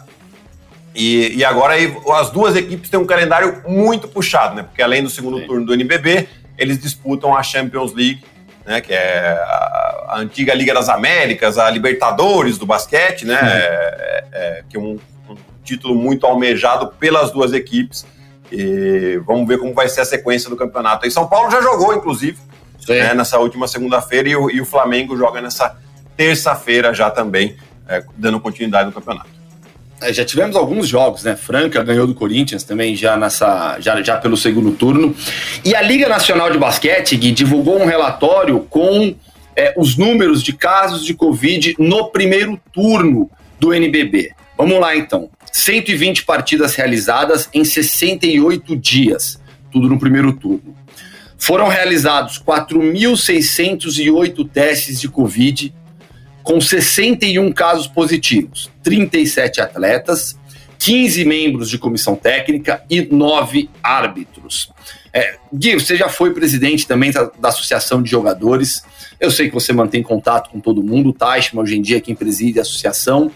E, 0.94 1.36
e 1.36 1.44
agora 1.44 1.74
aí, 1.74 1.94
as 2.14 2.30
duas 2.30 2.56
equipes 2.56 2.88
têm 2.88 2.98
um 2.98 3.06
calendário 3.06 3.62
muito 3.66 4.08
puxado, 4.08 4.54
né? 4.54 4.62
Porque 4.62 4.82
além 4.82 5.02
do 5.02 5.10
segundo 5.10 5.38
Sim. 5.38 5.46
turno 5.46 5.66
do 5.66 5.74
NBB, 5.74 6.26
eles 6.56 6.78
disputam 6.78 7.36
a 7.36 7.42
Champions 7.42 7.92
League, 7.92 8.24
né? 8.64 8.80
Que 8.80 8.94
é 8.94 9.38
a, 9.38 10.06
a 10.08 10.18
antiga 10.18 10.54
Liga 10.54 10.72
das 10.72 10.88
Américas, 10.88 11.58
a 11.58 11.68
Libertadores 11.68 12.56
do 12.56 12.64
basquete, 12.64 13.26
né? 13.26 13.38
É, 13.42 14.24
é, 14.32 14.64
que 14.68 14.78
é 14.78 14.80
um, 14.80 14.98
um 15.28 15.36
título 15.62 15.94
muito 15.94 16.26
almejado 16.26 16.88
pelas 16.98 17.30
duas 17.30 17.52
equipes. 17.52 18.06
E 18.50 19.20
vamos 19.26 19.46
ver 19.46 19.58
como 19.58 19.74
vai 19.74 19.88
ser 19.88 20.00
a 20.00 20.04
sequência 20.04 20.48
do 20.48 20.56
campeonato. 20.56 21.06
E 21.06 21.10
São 21.10 21.26
Paulo 21.26 21.50
já 21.50 21.60
jogou, 21.60 21.94
inclusive, 21.94 22.38
né, 22.88 23.12
nessa 23.12 23.38
última 23.38 23.68
segunda-feira, 23.68 24.28
e, 24.28 24.32
e, 24.32 24.60
o 24.60 24.64
Flamengo 24.64 25.16
joga 25.16 25.42
nessa 25.42 25.76
terça-feira 26.16 26.94
já 26.94 27.10
também 27.10 27.56
é, 27.88 28.03
dando 28.16 28.40
continuidade 28.40 28.87
no 28.87 28.92
campeonato. 28.92 29.37
É, 30.01 30.12
já 30.12 30.25
tivemos 30.25 30.57
alguns 30.57 30.87
jogos, 30.87 31.25
né? 31.25 31.35
Franca 31.37 31.83
ganhou 31.83 32.07
do 32.07 32.14
Corinthians 32.14 32.62
também 32.62 32.94
já 32.94 33.16
nessa 33.16 33.81
já, 33.81 34.01
já 34.03 34.18
pelo 34.18 34.37
segundo 34.37 34.72
turno. 34.72 35.16
E 35.64 35.75
a 35.75 35.81
Liga 35.81 36.07
Nacional 36.09 36.51
de 36.51 36.59
Basquete 36.59 37.16
Gui, 37.16 37.33
divulgou 37.33 37.81
um 37.81 37.87
relatório 37.87 38.61
com 38.61 39.14
é, 39.57 39.72
os 39.77 39.96
números 39.96 40.42
de 40.42 40.53
casos 40.53 41.05
de 41.05 41.14
Covid 41.14 41.75
no 41.79 42.11
primeiro 42.11 42.61
turno 42.72 43.31
do 43.59 43.72
NBB. 43.72 44.33
Vamos 44.57 44.79
lá 44.79 44.94
então. 44.94 45.31
120 45.51 46.25
partidas 46.25 46.75
realizadas 46.75 47.49
em 47.55 47.64
68 47.64 48.77
dias, 48.77 49.40
tudo 49.72 49.88
no 49.88 49.99
primeiro 49.99 50.35
turno. 50.35 50.77
Foram 51.38 51.68
realizados 51.68 52.38
4.608 52.38 54.51
testes 54.51 55.01
de 55.01 55.09
Covid 55.09 55.72
com 56.46 56.61
61 56.61 57.50
casos 57.50 57.88
positivos, 57.88 58.70
37 58.85 59.61
atletas, 59.61 60.38
15 60.78 61.24
membros 61.24 61.68
de 61.68 61.76
comissão 61.76 62.14
técnica 62.14 62.85
e 62.88 63.02
9 63.02 63.68
árbitros. 63.82 64.70
É, 65.12 65.38
Gui, 65.52 65.74
você 65.74 65.96
já 65.96 66.09
foi 66.09 66.32
presidente 66.32 66.87
também 66.87 67.11
da, 67.11 67.24
da, 67.37 67.48
Associação 67.48 68.00
de 68.00 68.09
Jogadores. 68.09 68.85
Eu 69.18 69.32
sei 69.32 69.48
que 69.48 69.54
você 69.54 69.72
mantém 69.72 70.04
contato 70.04 70.48
com 70.48 70.61
todo 70.61 70.85
mundo. 70.85 71.09
O 71.09 71.12
Teichmann, 71.12 71.64
hoje 71.64 71.78
em 71.78 71.82
dia, 71.82 71.96
é 71.96 72.00
quem 72.00 72.14
preside 72.14 72.61
a 72.61 72.62
associação. 72.62 73.28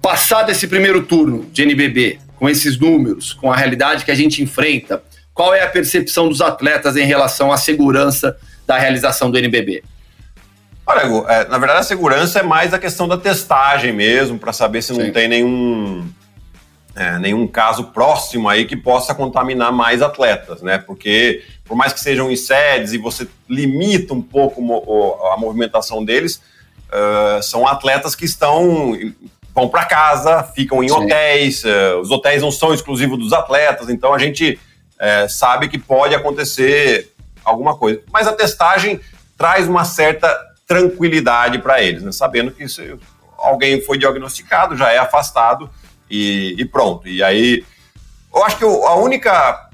Passado 0.00 0.50
esse 0.50 0.66
primeiro 0.66 1.02
turno 1.02 1.44
de 1.52 1.60
NBB, 1.60 2.20
com 2.36 2.48
esses 2.48 2.78
números, 2.78 3.34
com 3.34 3.52
a 3.52 3.56
realidade 3.56 4.06
que 4.06 4.10
a 4.10 4.14
gente 4.14 4.42
enfrenta, 4.42 5.02
qual 5.34 5.52
é 5.52 5.60
a 5.60 5.68
percepção 5.68 6.30
dos 6.30 6.40
atletas 6.40 6.96
em 6.96 7.04
relação 7.04 7.52
à 7.52 7.58
segurança 7.58 8.34
da 8.66 8.78
realização 8.78 9.30
do 9.30 9.36
NBB? 9.36 9.82
Olha, 10.92 11.32
é, 11.32 11.48
na 11.48 11.58
verdade 11.58 11.80
a 11.80 11.82
segurança 11.82 12.40
é 12.40 12.42
mais 12.42 12.72
a 12.74 12.78
questão 12.78 13.08
da 13.08 13.16
testagem 13.16 13.92
mesmo, 13.92 14.38
para 14.38 14.52
saber 14.52 14.82
se 14.82 14.92
não 14.92 15.06
Sim. 15.06 15.12
tem 15.12 15.28
nenhum, 15.28 16.08
é, 16.94 17.18
nenhum 17.18 17.46
caso 17.46 17.84
próximo 17.84 18.48
aí 18.48 18.64
que 18.64 18.76
possa 18.76 19.14
contaminar 19.14 19.72
mais 19.72 20.02
atletas, 20.02 20.62
né? 20.62 20.78
Porque 20.78 21.42
por 21.64 21.76
mais 21.76 21.92
que 21.92 22.00
sejam 22.00 22.30
em 22.30 22.36
sedes 22.36 22.92
e 22.92 22.98
você 22.98 23.26
limita 23.48 24.12
um 24.12 24.20
pouco 24.20 24.60
a 25.32 25.36
movimentação 25.38 26.04
deles, 26.04 26.42
uh, 26.88 27.42
são 27.42 27.66
atletas 27.66 28.14
que 28.14 28.24
estão 28.24 28.92
vão 29.54 29.68
para 29.68 29.84
casa, 29.84 30.42
ficam 30.42 30.82
em 30.82 30.88
Sim. 30.88 30.94
hotéis, 30.94 31.64
uh, 31.64 32.00
os 32.00 32.10
hotéis 32.10 32.42
não 32.42 32.50
são 32.50 32.72
exclusivos 32.72 33.18
dos 33.18 33.32
atletas, 33.32 33.88
então 33.88 34.14
a 34.14 34.18
gente 34.18 34.58
uh, 34.96 35.28
sabe 35.28 35.68
que 35.68 35.78
pode 35.78 36.14
acontecer 36.14 37.12
alguma 37.44 37.76
coisa. 37.76 38.00
Mas 38.12 38.26
a 38.26 38.32
testagem 38.32 39.00
traz 39.36 39.68
uma 39.68 39.84
certa 39.84 40.28
tranquilidade 40.72 41.58
para 41.58 41.82
eles, 41.82 42.02
né? 42.02 42.10
sabendo 42.10 42.50
que 42.50 42.66
se 42.66 42.96
alguém 43.36 43.82
foi 43.82 43.98
diagnosticado, 43.98 44.74
já 44.74 44.90
é 44.90 44.96
afastado 44.96 45.68
e, 46.10 46.54
e 46.56 46.64
pronto. 46.64 47.06
E 47.06 47.22
aí, 47.22 47.62
eu 48.34 48.42
acho 48.42 48.56
que 48.56 48.64
a 48.64 48.94
única 48.94 49.68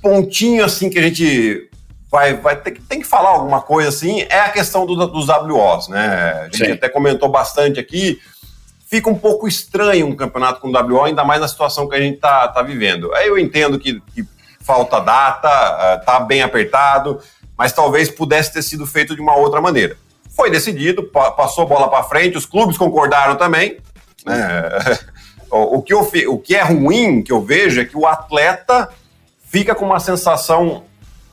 pontinho 0.00 0.64
assim 0.64 0.88
que 0.88 0.98
a 0.98 1.02
gente 1.02 1.68
vai, 2.08 2.34
vai 2.34 2.54
ter 2.56 2.70
que, 2.70 2.80
tem 2.80 3.00
que 3.00 3.06
falar 3.06 3.30
alguma 3.30 3.60
coisa 3.60 3.88
assim 3.88 4.24
é 4.30 4.40
a 4.40 4.50
questão 4.50 4.86
do, 4.86 4.94
dos 5.08 5.26
WOs, 5.28 5.88
né? 5.88 6.42
A 6.42 6.44
gente 6.44 6.66
Sim. 6.66 6.72
até 6.72 6.88
comentou 6.88 7.28
bastante 7.28 7.80
aqui. 7.80 8.20
Fica 8.88 9.10
um 9.10 9.18
pouco 9.18 9.48
estranho 9.48 10.06
um 10.06 10.14
campeonato 10.14 10.60
com 10.60 10.70
WO, 10.70 11.02
ainda 11.02 11.24
mais 11.24 11.40
na 11.40 11.48
situação 11.48 11.88
que 11.88 11.96
a 11.96 12.00
gente 12.00 12.14
está 12.14 12.46
tá 12.46 12.62
vivendo. 12.62 13.12
Aí 13.14 13.26
eu 13.26 13.36
entendo 13.36 13.78
que, 13.78 14.00
que 14.14 14.24
falta 14.60 15.00
data, 15.00 15.96
está 15.98 16.20
uh, 16.20 16.26
bem 16.26 16.42
apertado 16.42 17.20
mas 17.60 17.74
talvez 17.74 18.08
pudesse 18.08 18.54
ter 18.54 18.62
sido 18.62 18.86
feito 18.86 19.14
de 19.14 19.20
uma 19.20 19.36
outra 19.36 19.60
maneira. 19.60 19.94
Foi 20.34 20.50
decidido, 20.50 21.02
passou 21.02 21.64
a 21.64 21.66
bola 21.66 21.90
para 21.90 22.02
frente, 22.04 22.38
os 22.38 22.46
clubes 22.46 22.78
concordaram 22.78 23.36
também. 23.36 23.76
Né? 24.24 24.62
o, 25.50 25.82
que 25.82 25.92
eu, 25.92 26.00
o 26.28 26.38
que 26.38 26.56
é 26.56 26.62
ruim 26.62 27.22
que 27.22 27.30
eu 27.30 27.42
vejo 27.42 27.78
é 27.78 27.84
que 27.84 27.98
o 27.98 28.06
atleta 28.06 28.88
fica 29.44 29.74
com 29.74 29.84
uma 29.84 30.00
sensação 30.00 30.84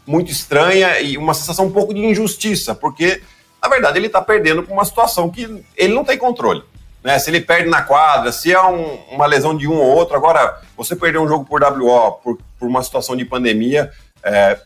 muito 0.06 0.30
estranha 0.30 1.00
e 1.00 1.18
uma 1.18 1.34
sensação 1.34 1.68
um 1.68 1.72
pouco 1.72 1.94
de 1.94 2.02
injustiça, 2.02 2.76
porque, 2.76 3.22
na 3.62 3.70
verdade, 3.70 3.98
ele 3.98 4.08
está 4.08 4.22
perdendo 4.22 4.64
com 4.64 4.74
uma 4.74 4.84
situação 4.84 5.30
que 5.30 5.64
ele 5.78 5.94
não 5.94 6.04
tem 6.04 6.18
controle. 6.18 6.62
Né? 7.02 7.18
Se 7.20 7.30
ele 7.30 7.40
perde 7.40 7.70
na 7.70 7.84
quadra, 7.84 8.34
se 8.34 8.52
é 8.52 8.62
um, 8.62 8.96
uma 9.12 9.26
lesão 9.26 9.56
de 9.56 9.66
um 9.66 9.78
ou 9.78 9.96
outro. 9.96 10.18
Agora, 10.18 10.60
você 10.76 10.94
perder 10.94 11.20
um 11.20 11.28
jogo 11.28 11.46
por 11.46 11.64
WO, 11.64 12.12
por, 12.22 12.38
por 12.60 12.68
uma 12.68 12.84
situação 12.84 13.16
de 13.16 13.24
pandemia, 13.24 13.94
é, 14.22 14.60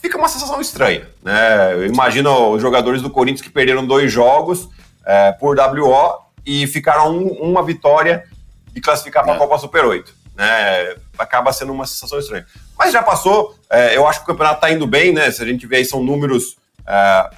fica 0.00 0.18
uma 0.18 0.28
sensação 0.28 0.60
estranha. 0.60 1.06
Né? 1.22 1.74
Eu 1.74 1.86
imagino 1.86 2.50
os 2.50 2.62
jogadores 2.62 3.02
do 3.02 3.10
Corinthians 3.10 3.42
que 3.42 3.50
perderam 3.50 3.86
dois 3.86 4.12
jogos 4.12 4.68
é, 5.04 5.32
por 5.32 5.58
WO 5.58 6.20
e 6.44 6.66
ficaram 6.66 7.16
um, 7.16 7.28
uma 7.40 7.62
vitória 7.62 8.24
de 8.72 8.80
classificar 8.80 9.22
para 9.22 9.32
a 9.32 9.36
é. 9.36 9.38
Copa 9.38 9.58
Super 9.58 9.84
8. 9.84 10.14
Né? 10.34 10.96
Acaba 11.18 11.52
sendo 11.52 11.72
uma 11.72 11.86
sensação 11.86 12.18
estranha. 12.18 12.46
Mas 12.78 12.92
já 12.92 13.02
passou, 13.02 13.54
é, 13.68 13.96
eu 13.96 14.06
acho 14.06 14.20
que 14.20 14.24
o 14.24 14.28
campeonato 14.28 14.56
está 14.56 14.70
indo 14.70 14.86
bem, 14.86 15.12
né? 15.12 15.30
Se 15.30 15.42
a 15.42 15.46
gente 15.46 15.66
vê 15.66 15.76
aí, 15.76 15.84
são 15.84 16.02
números 16.02 16.56
é, 16.86 17.30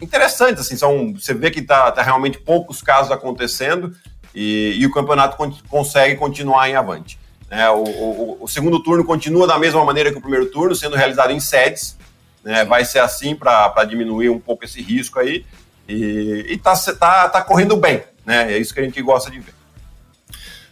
interessantes, 0.00 0.66
assim, 0.66 0.76
são, 0.76 1.14
você 1.14 1.32
vê 1.32 1.50
que 1.50 1.60
está 1.60 1.90
tá 1.92 2.02
realmente 2.02 2.38
poucos 2.38 2.82
casos 2.82 3.10
acontecendo 3.10 3.94
e, 4.34 4.76
e 4.78 4.86
o 4.86 4.92
campeonato 4.92 5.36
con 5.36 5.52
consegue 5.68 6.16
continuar 6.16 6.68
em 6.68 6.76
avante. 6.76 7.18
Né? 7.50 7.68
O, 7.70 7.82
o, 7.82 8.38
o, 8.42 8.48
segundo 8.48 8.80
turno 8.80 9.04
continua 9.04 9.46
da 9.46 9.58
mesma 9.58 9.84
maneira 9.84 10.12
que 10.12 10.18
o 10.18 10.20
primeiro 10.20 10.46
turno, 10.46 10.74
sendo 10.74 10.96
realizado 10.96 11.32
em 11.32 11.40
sedes. 11.40 11.98
Né? 12.44 12.64
Vai 12.64 12.84
ser 12.84 13.00
assim 13.00 13.34
para 13.34 13.84
diminuir 13.84 14.30
um 14.30 14.38
pouco 14.38 14.64
esse 14.64 14.80
risco 14.80 15.18
aí. 15.18 15.44
E, 15.88 16.46
está 16.48 16.74
tá, 16.94 17.28
tá 17.28 17.42
correndo 17.42 17.76
bem. 17.76 18.04
Né? 18.24 18.54
É 18.54 18.58
isso 18.58 18.72
que 18.72 18.80
a 18.80 18.84
gente 18.84 19.02
gosta 19.02 19.30
de 19.30 19.40
ver. 19.40 19.54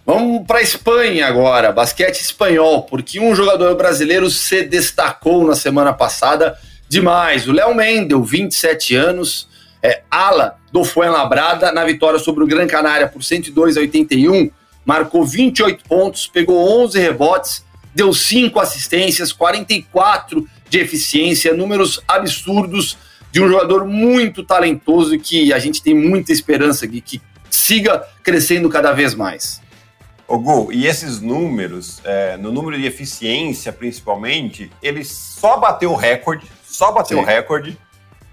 Vamos 0.06 0.46
para 0.46 0.60
a 0.60 0.62
Espanha 0.62 1.26
agora, 1.26 1.70
basquete 1.70 2.22
espanhol, 2.22 2.84
porque 2.84 3.20
um 3.20 3.34
jogador 3.34 3.74
brasileiro 3.76 4.30
se 4.30 4.62
destacou 4.62 5.46
na 5.46 5.54
semana 5.54 5.92
passada 5.92 6.56
demais. 6.88 7.46
O 7.46 7.52
Léo 7.52 7.74
Mendel, 7.74 8.24
27 8.24 8.96
anos, 8.96 9.46
é, 9.82 10.00
ala 10.10 10.56
do 10.72 10.82
Fuenlabrada, 10.82 11.72
na 11.72 11.84
vitória 11.84 12.18
sobre 12.18 12.42
o 12.42 12.46
Gran 12.46 12.66
Canária 12.66 13.06
por 13.06 13.22
102 13.22 13.76
a 13.76 13.80
81, 13.80 14.50
marcou 14.88 15.22
28 15.22 15.85
pontos, 15.85 16.27
pegou 16.27 16.83
11 16.83 16.98
rebotes, 16.98 17.62
deu 17.94 18.11
5 18.11 18.59
assistências, 18.59 19.35
44 19.35 20.48
de 20.66 20.79
eficiência, 20.79 21.53
números 21.53 22.01
absurdos 22.09 22.96
de 23.31 23.42
um 23.42 23.48
jogador 23.48 23.85
muito 23.85 24.42
talentoso 24.42 25.14
e 25.14 25.18
que 25.18 25.53
a 25.53 25.59
gente 25.59 25.83
tem 25.83 25.94
muita 25.94 26.33
esperança 26.33 26.88
de 26.88 27.03
que 27.03 27.20
siga 27.51 28.03
crescendo 28.22 28.70
cada 28.70 28.92
vez 28.92 29.14
mais. 29.14 29.61
Ô 30.27 30.38
Gu, 30.38 30.72
e 30.72 30.87
esses 30.87 31.20
números, 31.20 32.01
é, 32.03 32.38
no 32.38 32.51
número 32.51 32.79
de 32.79 32.87
eficiência 32.87 33.70
principalmente, 33.70 34.70
ele 34.83 35.05
só 35.05 35.59
bateu 35.59 35.92
o 35.92 35.96
recorde 35.96 36.46
só 36.66 36.92
bateu 36.92 37.18
o 37.18 37.24
recorde 37.24 37.77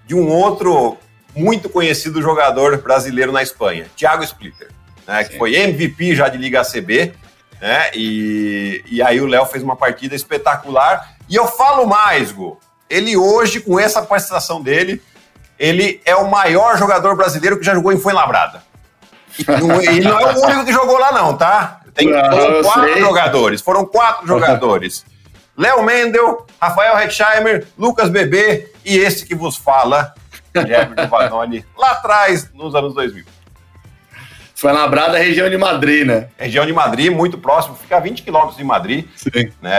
de 0.06 0.13
um 0.13 0.30
outro 0.30 0.98
muito 1.36 1.68
conhecido 1.68 2.22
jogador 2.22 2.82
brasileiro 2.82 3.32
na 3.32 3.41
Espanha, 3.41 3.88
Thiago 3.96 4.24
Splitter, 4.24 4.70
né, 5.08 5.24
que 5.24 5.38
foi 5.38 5.56
MVP 5.56 6.15
já 6.15 6.28
de 6.28 6.38
Liga 6.38 6.62
ACB, 6.62 7.13
né, 7.62 7.91
e, 7.94 8.84
e 8.88 9.02
aí 9.02 9.20
o 9.22 9.28
Léo 9.28 9.46
fez 9.46 9.63
uma 9.63 9.76
partida 9.76 10.15
espetacular. 10.15 11.15
E 11.30 11.36
eu 11.36 11.48
falo 11.48 11.86
mais, 11.86 12.32
Gu, 12.32 12.60
ele 12.89 13.18
hoje, 13.18 13.60
com 13.60 13.80
essa 13.80 14.02
prestação 14.02 14.62
dele, 14.62 15.02
ele 15.58 16.02
é 16.06 16.15
o 16.15 16.30
maior 16.30 16.78
jogador 16.78 17.15
brasileiro 17.15 17.58
que 17.58 17.65
já 17.65 17.74
jogou 17.74 17.91
em 17.91 18.00
Fuenlabrada. 18.00 18.63
E 19.39 19.44
não, 19.62 19.82
ele 19.82 20.08
não 20.08 20.20
é 20.20 20.34
o 20.34 20.46
único 20.46 20.65
que 20.65 20.72
jogou 20.74 20.98
lá, 20.98 21.12
não, 21.12 21.36
tá? 21.36 21.82
Tem, 21.94 22.10
foram 22.10 22.62
quatro 22.62 23.00
jogadores, 23.00 23.62
foram 23.62 23.86
quatro 23.86 24.28
jogadores. 24.28 25.06
Léo 25.58 25.84
Mendel, 25.84 26.46
Rafael 26.60 26.98
Rechheimer, 26.98 27.65
Lucas 27.78 28.10
Bebê 28.10 28.72
e 28.84 28.98
esse 28.98 29.26
que 29.26 29.34
vos 29.34 29.56
fala, 29.56 30.13
Guilherme 30.54 30.96
Giovannoni, 31.00 31.65
lá 31.78 31.91
atrás, 31.91 32.52
nos 32.54 32.76
anos 32.76 32.94
2000. 32.94 33.24
Foi 34.65 34.73
labrada 34.73 35.15
a 35.15 35.21
região 35.21 35.47
de 35.47 35.60
Madrid, 35.60 36.08
né? 36.08 36.28
Região 36.36 36.65
de 36.65 36.73
Madrid, 36.73 37.12
muito 37.12 37.38
próximo, 37.38 37.75
fica 37.75 37.97
a 37.97 37.99
20 37.99 38.23
quilômetros 38.23 38.58
de 38.58 38.63
Madrid. 38.63 39.06
Sim. 39.15 39.51
Né? 39.62 39.71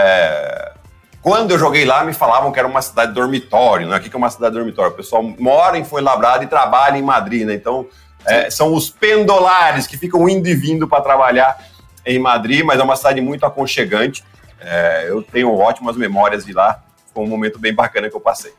Quando 1.21 1.51
eu 1.51 1.59
joguei 1.59 1.85
lá, 1.85 2.05
me 2.05 2.13
falavam 2.13 2.53
que 2.53 2.59
era 2.61 2.69
uma 2.69 2.81
cidade 2.81 3.13
dormitório, 3.13 3.89
né? 3.89 3.97
O 3.97 4.01
que 4.01 4.15
é 4.15 4.17
uma 4.17 4.31
cidade 4.31 4.55
dormitório? 4.55 4.93
O 4.93 4.95
pessoal 4.95 5.25
mora 5.25 5.77
em 5.77 5.85
Fuenlabrada 5.85 6.45
e 6.45 6.47
trabalha 6.47 6.97
em 6.97 7.03
Madrid, 7.03 7.45
né? 7.45 7.55
Então, 7.55 7.89
é, 8.25 8.49
são 8.49 8.73
os 8.73 8.89
pendolares 8.89 9.89
que 9.89 9.99
ficam 9.99 10.29
indo 10.29 10.47
e 10.49 10.55
vindo 10.55 10.87
para 10.87 11.03
trabalhar 11.03 11.59
em 12.07 12.21
Madrid, 12.21 12.65
mas 12.65 12.79
é 12.79 12.85
uma 12.85 12.95
cidade 12.95 13.21
muito 13.21 13.45
aconchegante. 13.45 14.23
É, 14.61 15.07
eu 15.09 15.21
tenho 15.21 15.53
ótimas 15.53 15.97
memórias 15.97 16.45
de 16.45 16.53
lá, 16.53 16.81
foi 17.13 17.25
um 17.25 17.29
momento 17.29 17.59
bem 17.59 17.75
bacana 17.75 18.09
que 18.09 18.15
eu 18.15 18.21
passei. 18.21 18.53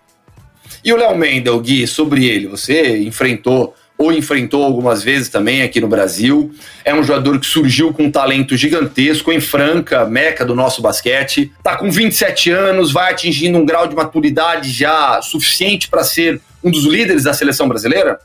E 0.83 0.91
o 0.91 0.97
Léo 0.97 1.17
Mendel, 1.17 1.57
Gui, 1.61 1.87
sobre 1.87 2.25
ele, 2.25 2.47
você 2.47 2.97
enfrentou 2.97 3.73
ou 3.97 4.11
enfrentou 4.11 4.63
algumas 4.63 5.01
vezes 5.01 5.29
também 5.29 5.63
aqui 5.63 5.81
no 5.81 5.87
Brasil. 5.87 6.51
É 6.85 6.93
um 6.93 7.03
jogador 7.03 7.39
que 7.39 7.45
surgiu 7.45 7.91
com 7.93 8.03
um 8.03 8.11
talento 8.11 8.55
gigantesco 8.55 9.31
em 9.31 9.41
Franca, 9.41 10.05
meca 10.05 10.45
do 10.45 10.53
nosso 10.53 10.81
basquete. 10.81 11.51
Tá 11.63 11.75
com 11.75 11.89
27 11.89 12.51
anos, 12.51 12.91
vai 12.91 13.11
atingindo 13.11 13.57
um 13.57 13.65
grau 13.65 13.87
de 13.87 13.95
maturidade 13.95 14.69
já 14.69 15.21
suficiente 15.21 15.89
para 15.89 16.03
ser 16.03 16.39
um 16.63 16.69
dos 16.69 16.85
líderes 16.85 17.23
da 17.23 17.33
seleção 17.33 17.67
brasileira? 17.67 18.19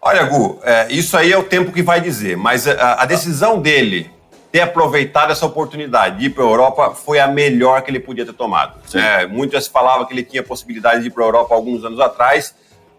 Olha, 0.00 0.22
Gu, 0.24 0.60
é, 0.62 0.86
isso 0.90 1.16
aí 1.16 1.32
é 1.32 1.36
o 1.36 1.42
tempo 1.42 1.72
que 1.72 1.82
vai 1.82 2.00
dizer, 2.00 2.36
mas 2.36 2.66
a, 2.66 3.02
a 3.02 3.04
decisão 3.04 3.60
dele 3.60 4.10
ter 4.50 4.60
aproveitado 4.60 5.30
essa 5.30 5.46
oportunidade 5.46 6.18
de 6.18 6.26
ir 6.26 6.30
para 6.30 6.42
a 6.42 6.46
Europa 6.46 6.90
foi 6.90 7.20
a 7.20 7.28
melhor 7.28 7.82
que 7.82 7.90
ele 7.90 8.00
podia 8.00 8.24
ter 8.24 8.32
tomado. 8.32 8.80
É, 8.94 9.26
muito 9.26 9.52
já 9.52 9.60
se 9.60 9.70
falava 9.70 10.06
que 10.06 10.12
ele 10.12 10.24
tinha 10.24 10.42
possibilidade 10.42 11.02
de 11.02 11.08
ir 11.08 11.10
para 11.10 11.22
a 11.22 11.26
Europa 11.26 11.54
alguns 11.54 11.84
anos 11.84 12.00
atrás. 12.00 12.54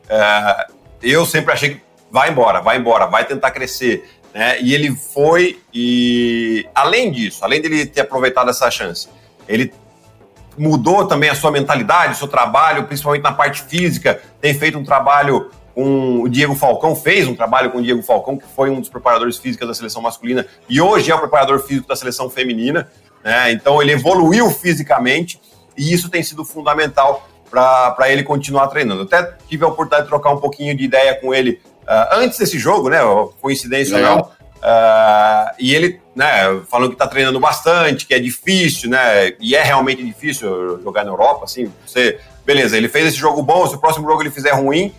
É, 0.07 0.67
eu 1.01 1.25
sempre 1.25 1.53
achei 1.53 1.75
que 1.75 1.81
vai 2.11 2.29
embora, 2.29 2.61
vai 2.61 2.77
embora, 2.77 3.05
vai 3.05 3.25
tentar 3.25 3.51
crescer. 3.51 4.09
Né? 4.33 4.61
E 4.61 4.73
ele 4.73 4.95
foi, 4.95 5.59
e 5.73 6.67
além 6.73 7.11
disso, 7.11 7.43
além 7.43 7.61
dele 7.61 7.85
ter 7.85 8.01
aproveitado 8.01 8.49
essa 8.49 8.69
chance, 8.69 9.07
ele 9.47 9.73
mudou 10.57 11.05
também 11.07 11.29
a 11.29 11.35
sua 11.35 11.51
mentalidade, 11.51 12.13
o 12.13 12.17
seu 12.17 12.27
trabalho, 12.27 12.83
principalmente 12.85 13.23
na 13.23 13.31
parte 13.31 13.63
física, 13.63 14.21
tem 14.39 14.53
feito 14.53 14.77
um 14.77 14.83
trabalho 14.83 15.49
com 15.73 16.21
o 16.21 16.29
Diego 16.29 16.53
Falcão, 16.53 16.95
fez 16.95 17.27
um 17.27 17.35
trabalho 17.35 17.71
com 17.71 17.79
o 17.79 17.81
Diego 17.81 18.03
Falcão, 18.03 18.37
que 18.37 18.45
foi 18.55 18.69
um 18.69 18.79
dos 18.79 18.89
preparadores 18.89 19.37
físicos 19.37 19.67
da 19.67 19.73
seleção 19.73 20.01
masculina 20.01 20.45
e 20.67 20.81
hoje 20.81 21.11
é 21.11 21.15
o 21.15 21.19
preparador 21.19 21.59
físico 21.59 21.87
da 21.87 21.95
seleção 21.95 22.29
feminina. 22.29 22.89
Né? 23.23 23.53
Então 23.53 23.81
ele 23.81 23.93
evoluiu 23.93 24.49
fisicamente 24.49 25.39
e 25.77 25.93
isso 25.93 26.09
tem 26.09 26.21
sido 26.21 26.43
fundamental 26.43 27.27
para 27.51 28.09
ele 28.09 28.23
continuar 28.23 28.67
treinando. 28.67 29.03
até 29.03 29.35
tive 29.47 29.65
a 29.65 29.67
oportunidade 29.67 30.03
de 30.03 30.09
trocar 30.09 30.31
um 30.31 30.39
pouquinho 30.39 30.75
de 30.75 30.85
ideia 30.85 31.13
com 31.15 31.33
ele 31.33 31.61
uh, 31.83 32.15
antes 32.15 32.39
desse 32.39 32.57
jogo, 32.57 32.89
né? 32.89 32.99
Coincidência 33.41 33.97
ou 33.97 34.01
não. 34.01 34.19
Uh, 34.21 35.51
e 35.59 35.75
ele, 35.75 35.99
né, 36.15 36.61
falando 36.69 36.89
que 36.89 36.95
está 36.95 37.07
treinando 37.07 37.39
bastante, 37.39 38.05
que 38.05 38.13
é 38.13 38.19
difícil, 38.19 38.89
né? 38.89 39.33
E 39.39 39.55
é 39.55 39.63
realmente 39.63 40.03
difícil 40.03 40.79
jogar 40.81 41.03
na 41.03 41.11
Europa, 41.11 41.45
assim. 41.45 41.71
Você, 41.85 42.19
beleza, 42.45 42.77
ele 42.77 42.87
fez 42.87 43.07
esse 43.07 43.17
jogo 43.17 43.43
bom, 43.43 43.67
se 43.67 43.75
o 43.75 43.79
próximo 43.79 44.07
jogo 44.07 44.21
ele 44.21 44.31
fizer 44.31 44.51
ruim, 44.51 44.93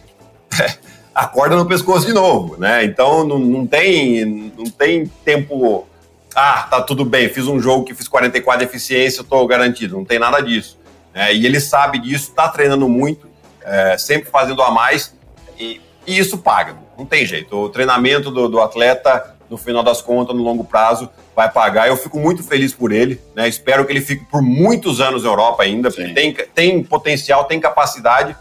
acorda 1.14 1.56
no 1.56 1.66
pescoço 1.66 2.06
de 2.06 2.12
novo, 2.12 2.58
né? 2.58 2.84
Então 2.84 3.24
não, 3.24 3.38
não, 3.38 3.66
tem, 3.66 4.52
não 4.56 4.64
tem 4.64 5.06
tempo. 5.24 5.86
Ah, 6.34 6.66
tá 6.68 6.82
tudo 6.82 7.04
bem, 7.04 7.28
fiz 7.28 7.46
um 7.46 7.60
jogo 7.60 7.84
que 7.84 7.94
fiz 7.94 8.08
44 8.08 8.64
de 8.64 8.70
eficiência, 8.70 9.20
eu 9.20 9.24
tô 9.24 9.46
garantido. 9.46 9.96
Não 9.96 10.04
tem 10.04 10.18
nada 10.18 10.40
disso. 10.40 10.78
Né? 11.14 11.34
E 11.34 11.46
ele 11.46 11.60
sabe 11.60 11.98
disso, 11.98 12.32
tá 12.32 12.48
treinando 12.48 12.88
muito, 12.88 13.28
é, 13.64 13.96
sempre 13.98 14.30
fazendo 14.30 14.62
a 14.62 14.70
mais, 14.70 15.14
e, 15.58 15.80
e, 16.06 16.18
isso 16.18 16.38
paga, 16.38 16.76
não 16.98 17.06
tem 17.06 17.24
jeito. 17.24 17.56
O 17.56 17.68
treinamento 17.68 18.30
do, 18.30 18.48
do 18.48 18.60
atleta, 18.60 19.36
no 19.48 19.56
final 19.56 19.82
das 19.82 20.00
contas, 20.00 20.34
no 20.34 20.42
longo 20.42 20.64
prazo, 20.64 21.08
vai 21.36 21.50
pagar. 21.50 21.88
Eu 21.88 21.96
fico 21.96 22.18
muito 22.18 22.42
feliz 22.42 22.72
por 22.72 22.92
ele, 22.92 23.20
né? 23.34 23.48
Espero 23.48 23.84
que 23.84 23.92
ele 23.92 24.00
fique 24.00 24.24
por 24.24 24.42
muitos 24.42 25.00
anos 25.00 25.22
na 25.22 25.28
Europa 25.28 25.62
ainda, 25.62 25.90
Sim. 25.90 25.96
porque 25.96 26.14
tem, 26.14 26.34
tem 26.54 26.82
potencial, 26.82 27.44
tem 27.44 27.60
capacidade 27.60 28.36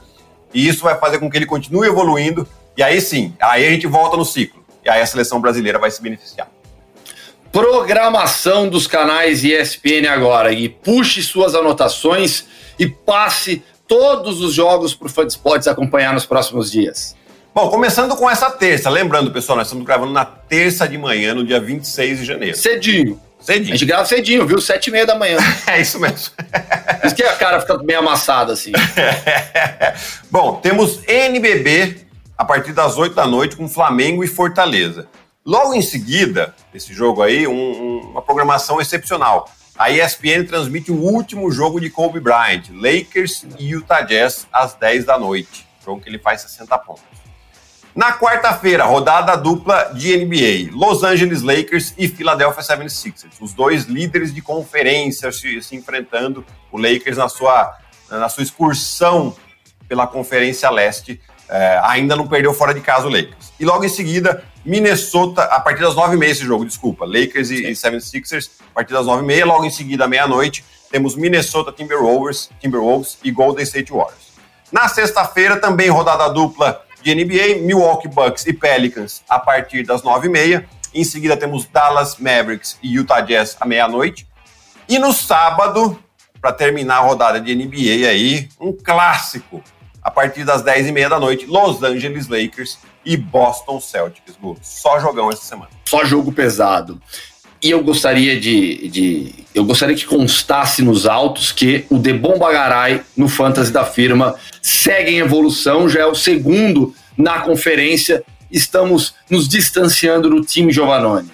e 0.53 0.67
isso 0.67 0.83
vai 0.83 0.97
fazer 0.97 1.19
com 1.19 1.29
que 1.29 1.37
ele 1.37 1.45
continue 1.45 1.87
evoluindo. 1.87 2.47
E 2.75 2.83
aí 2.83 2.99
sim, 3.01 3.33
aí 3.39 3.65
a 3.65 3.69
gente 3.69 3.87
volta 3.87 4.17
no 4.17 4.25
ciclo. 4.25 4.63
E 4.83 4.89
aí 4.89 5.01
a 5.01 5.05
seleção 5.05 5.39
brasileira 5.39 5.77
vai 5.77 5.91
se 5.91 6.01
beneficiar. 6.01 6.49
Programação 7.51 8.69
dos 8.69 8.87
canais 8.87 9.43
ESPN 9.43 10.07
agora. 10.09 10.53
E 10.53 10.69
puxe 10.69 11.21
suas 11.21 11.53
anotações 11.53 12.45
e 12.79 12.87
passe 12.87 13.63
todos 13.87 14.41
os 14.41 14.53
jogos 14.53 14.95
para 14.95 15.07
o 15.07 15.09
Fã 15.09 15.25
de 15.25 15.33
Esportes 15.33 15.67
acompanhar 15.67 16.13
nos 16.13 16.25
próximos 16.25 16.71
dias. 16.71 17.15
Bom, 17.53 17.69
começando 17.69 18.15
com 18.15 18.29
essa 18.29 18.49
terça. 18.49 18.89
Lembrando, 18.89 19.31
pessoal, 19.31 19.57
nós 19.57 19.67
estamos 19.67 19.85
gravando 19.85 20.13
na 20.13 20.23
terça 20.23 20.87
de 20.87 20.97
manhã, 20.97 21.33
no 21.33 21.45
dia 21.45 21.59
26 21.59 22.19
de 22.19 22.25
janeiro. 22.25 22.55
Cedinho. 22.55 23.19
Cedinho. 23.41 23.73
A 23.73 23.77
gente 23.77 23.85
grava 23.85 24.05
cedinho, 24.05 24.47
viu? 24.47 24.61
Sete 24.61 24.87
e 24.87 24.91
meia 24.91 25.05
da 25.05 25.15
manhã. 25.15 25.37
é 25.67 25.81
isso 25.81 25.99
mesmo. 25.99 26.31
Por 26.37 27.07
isso 27.07 27.15
que 27.15 27.23
a 27.23 27.35
cara 27.35 27.59
fica 27.59 27.77
meio 27.79 27.99
amassada 27.99 28.53
assim. 28.53 28.71
Bom, 30.31 30.55
temos 30.61 31.01
NBB 31.05 31.97
a 32.37 32.45
partir 32.45 32.71
das 32.71 32.97
oito 32.97 33.15
da 33.15 33.27
noite 33.27 33.57
com 33.57 33.67
Flamengo 33.67 34.23
e 34.23 34.27
Fortaleza. 34.27 35.07
Logo 35.45 35.73
em 35.73 35.81
seguida, 35.81 36.53
esse 36.71 36.93
jogo 36.93 37.23
aí, 37.23 37.47
um, 37.47 37.53
um, 37.53 37.99
uma 38.11 38.21
programação 38.21 38.79
excepcional. 38.79 39.49
a 39.75 39.89
ESPN 39.89 40.45
transmite 40.45 40.91
o 40.91 40.95
último 40.95 41.51
jogo 41.51 41.81
de 41.81 41.89
Kobe 41.89 42.19
Bryant, 42.19 42.69
Lakers 42.69 43.45
e 43.57 43.69
Utah 43.69 44.01
Jazz, 44.01 44.47
às 44.53 44.75
10 44.75 45.05
da 45.05 45.17
noite. 45.17 45.67
Jogo 45.83 45.99
que 45.99 46.07
ele 46.07 46.19
faz 46.19 46.41
60 46.41 46.77
pontos. 46.77 47.03
Na 47.95 48.13
quarta-feira, 48.13 48.85
rodada 48.85 49.35
dupla 49.35 49.91
de 49.95 50.15
NBA, 50.15 50.73
Los 50.77 51.03
Angeles 51.03 51.41
Lakers 51.41 51.93
e 51.97 52.07
Philadelphia 52.07 52.61
76ers. 52.61 53.33
Os 53.41 53.51
dois 53.53 53.85
líderes 53.85 54.33
de 54.33 54.41
conferência 54.41 55.31
se, 55.31 55.61
se 55.63 55.75
enfrentando, 55.75 56.45
o 56.71 56.77
Lakers 56.77 57.17
na 57.17 57.27
sua, 57.27 57.75
na 58.09 58.29
sua 58.29 58.43
excursão 58.43 59.35
pela 59.89 60.05
Conferência 60.05 60.69
Leste, 60.69 61.19
é, 61.49 61.81
ainda 61.83 62.15
não 62.15 62.27
perdeu 62.27 62.53
fora 62.53 62.73
de 62.73 62.79
casa 62.79 63.07
o 63.07 63.09
Lakers. 63.09 63.40
E 63.61 63.63
logo 63.63 63.85
em 63.85 63.89
seguida, 63.89 64.43
Minnesota, 64.65 65.43
a 65.43 65.59
partir 65.59 65.81
das 65.83 65.93
9h30 65.93 66.23
esse 66.23 66.43
jogo, 66.43 66.65
desculpa, 66.65 67.05
Lakers 67.05 67.51
e, 67.51 67.67
e 67.67 67.71
76ers, 67.73 68.49
a 68.71 68.73
partir 68.73 68.91
das 68.91 69.05
9h30, 69.05 69.45
logo 69.45 69.63
em 69.63 69.69
seguida, 69.69 70.07
meia-noite, 70.07 70.65
temos 70.89 71.15
Minnesota 71.15 71.71
Timberwolves, 71.71 72.49
Timberwolves 72.59 73.19
e 73.23 73.29
Golden 73.29 73.63
State 73.63 73.93
Warriors. 73.93 74.31
Na 74.71 74.87
sexta-feira, 74.87 75.57
também 75.57 75.89
rodada 75.89 76.27
dupla 76.29 76.83
de 77.03 77.13
NBA, 77.13 77.61
Milwaukee 77.61 78.07
Bucks 78.07 78.47
e 78.47 78.53
Pelicans 78.53 79.21
a 79.29 79.37
partir 79.37 79.83
das 79.83 80.01
9h30. 80.01 80.65
Em 80.91 81.03
seguida, 81.03 81.37
temos 81.37 81.65
Dallas 81.65 82.17
Mavericks 82.17 82.79
e 82.81 82.95
Utah 82.95 83.21
Jazz 83.21 83.57
à 83.59 83.65
meia-noite. 83.67 84.27
E 84.89 84.97
no 84.97 85.13
sábado, 85.13 85.99
para 86.41 86.51
terminar 86.51 86.95
a 86.95 87.01
rodada 87.01 87.39
de 87.39 87.53
NBA 87.53 88.09
aí, 88.09 88.49
um 88.59 88.73
clássico 88.73 89.63
a 90.01 90.09
partir 90.09 90.43
das 90.43 90.63
10h30 90.63 91.09
da 91.09 91.19
noite, 91.19 91.45
Los 91.45 91.83
Angeles 91.83 92.27
Lakers 92.27 92.79
e 93.05 93.17
Boston 93.17 93.79
Celtics. 93.79 94.37
Só 94.61 94.99
jogão 94.99 95.29
essa 95.29 95.43
semana. 95.43 95.69
Só 95.85 96.03
jogo 96.05 96.31
pesado. 96.31 97.01
E 97.61 97.69
eu 97.69 97.83
gostaria 97.83 98.39
de, 98.39 98.87
de, 98.87 99.45
Eu 99.53 99.63
gostaria 99.63 99.95
que 99.95 100.05
constasse 100.05 100.81
nos 100.81 101.05
autos 101.05 101.51
que 101.51 101.85
o 101.91 101.97
Debon 101.97 102.39
Bagarai, 102.39 103.03
no 103.15 103.29
Fantasy 103.29 103.71
da 103.71 103.85
firma, 103.85 104.35
segue 104.61 105.11
em 105.11 105.19
evolução, 105.19 105.87
já 105.87 106.01
é 106.01 106.05
o 106.05 106.15
segundo 106.15 106.95
na 107.15 107.41
conferência. 107.41 108.23
Estamos 108.51 109.13
nos 109.29 109.47
distanciando 109.47 110.29
do 110.29 110.41
time 110.41 110.73
Giovanoni. 110.73 111.29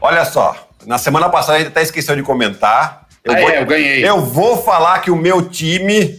Olha 0.00 0.24
só, 0.24 0.68
na 0.86 0.96
semana 0.96 1.28
passada 1.28 1.56
a 1.56 1.58
gente 1.58 1.68
até 1.68 1.82
esqueceu 1.82 2.16
de 2.16 2.22
comentar. 2.22 3.06
Eu, 3.22 3.34
ah, 3.34 3.40
vou, 3.40 3.50
é, 3.50 3.60
eu 3.60 3.66
ganhei. 3.66 4.08
Eu 4.08 4.24
vou 4.24 4.62
falar 4.62 5.00
que 5.00 5.10
o 5.10 5.16
meu 5.16 5.50
time 5.50 6.18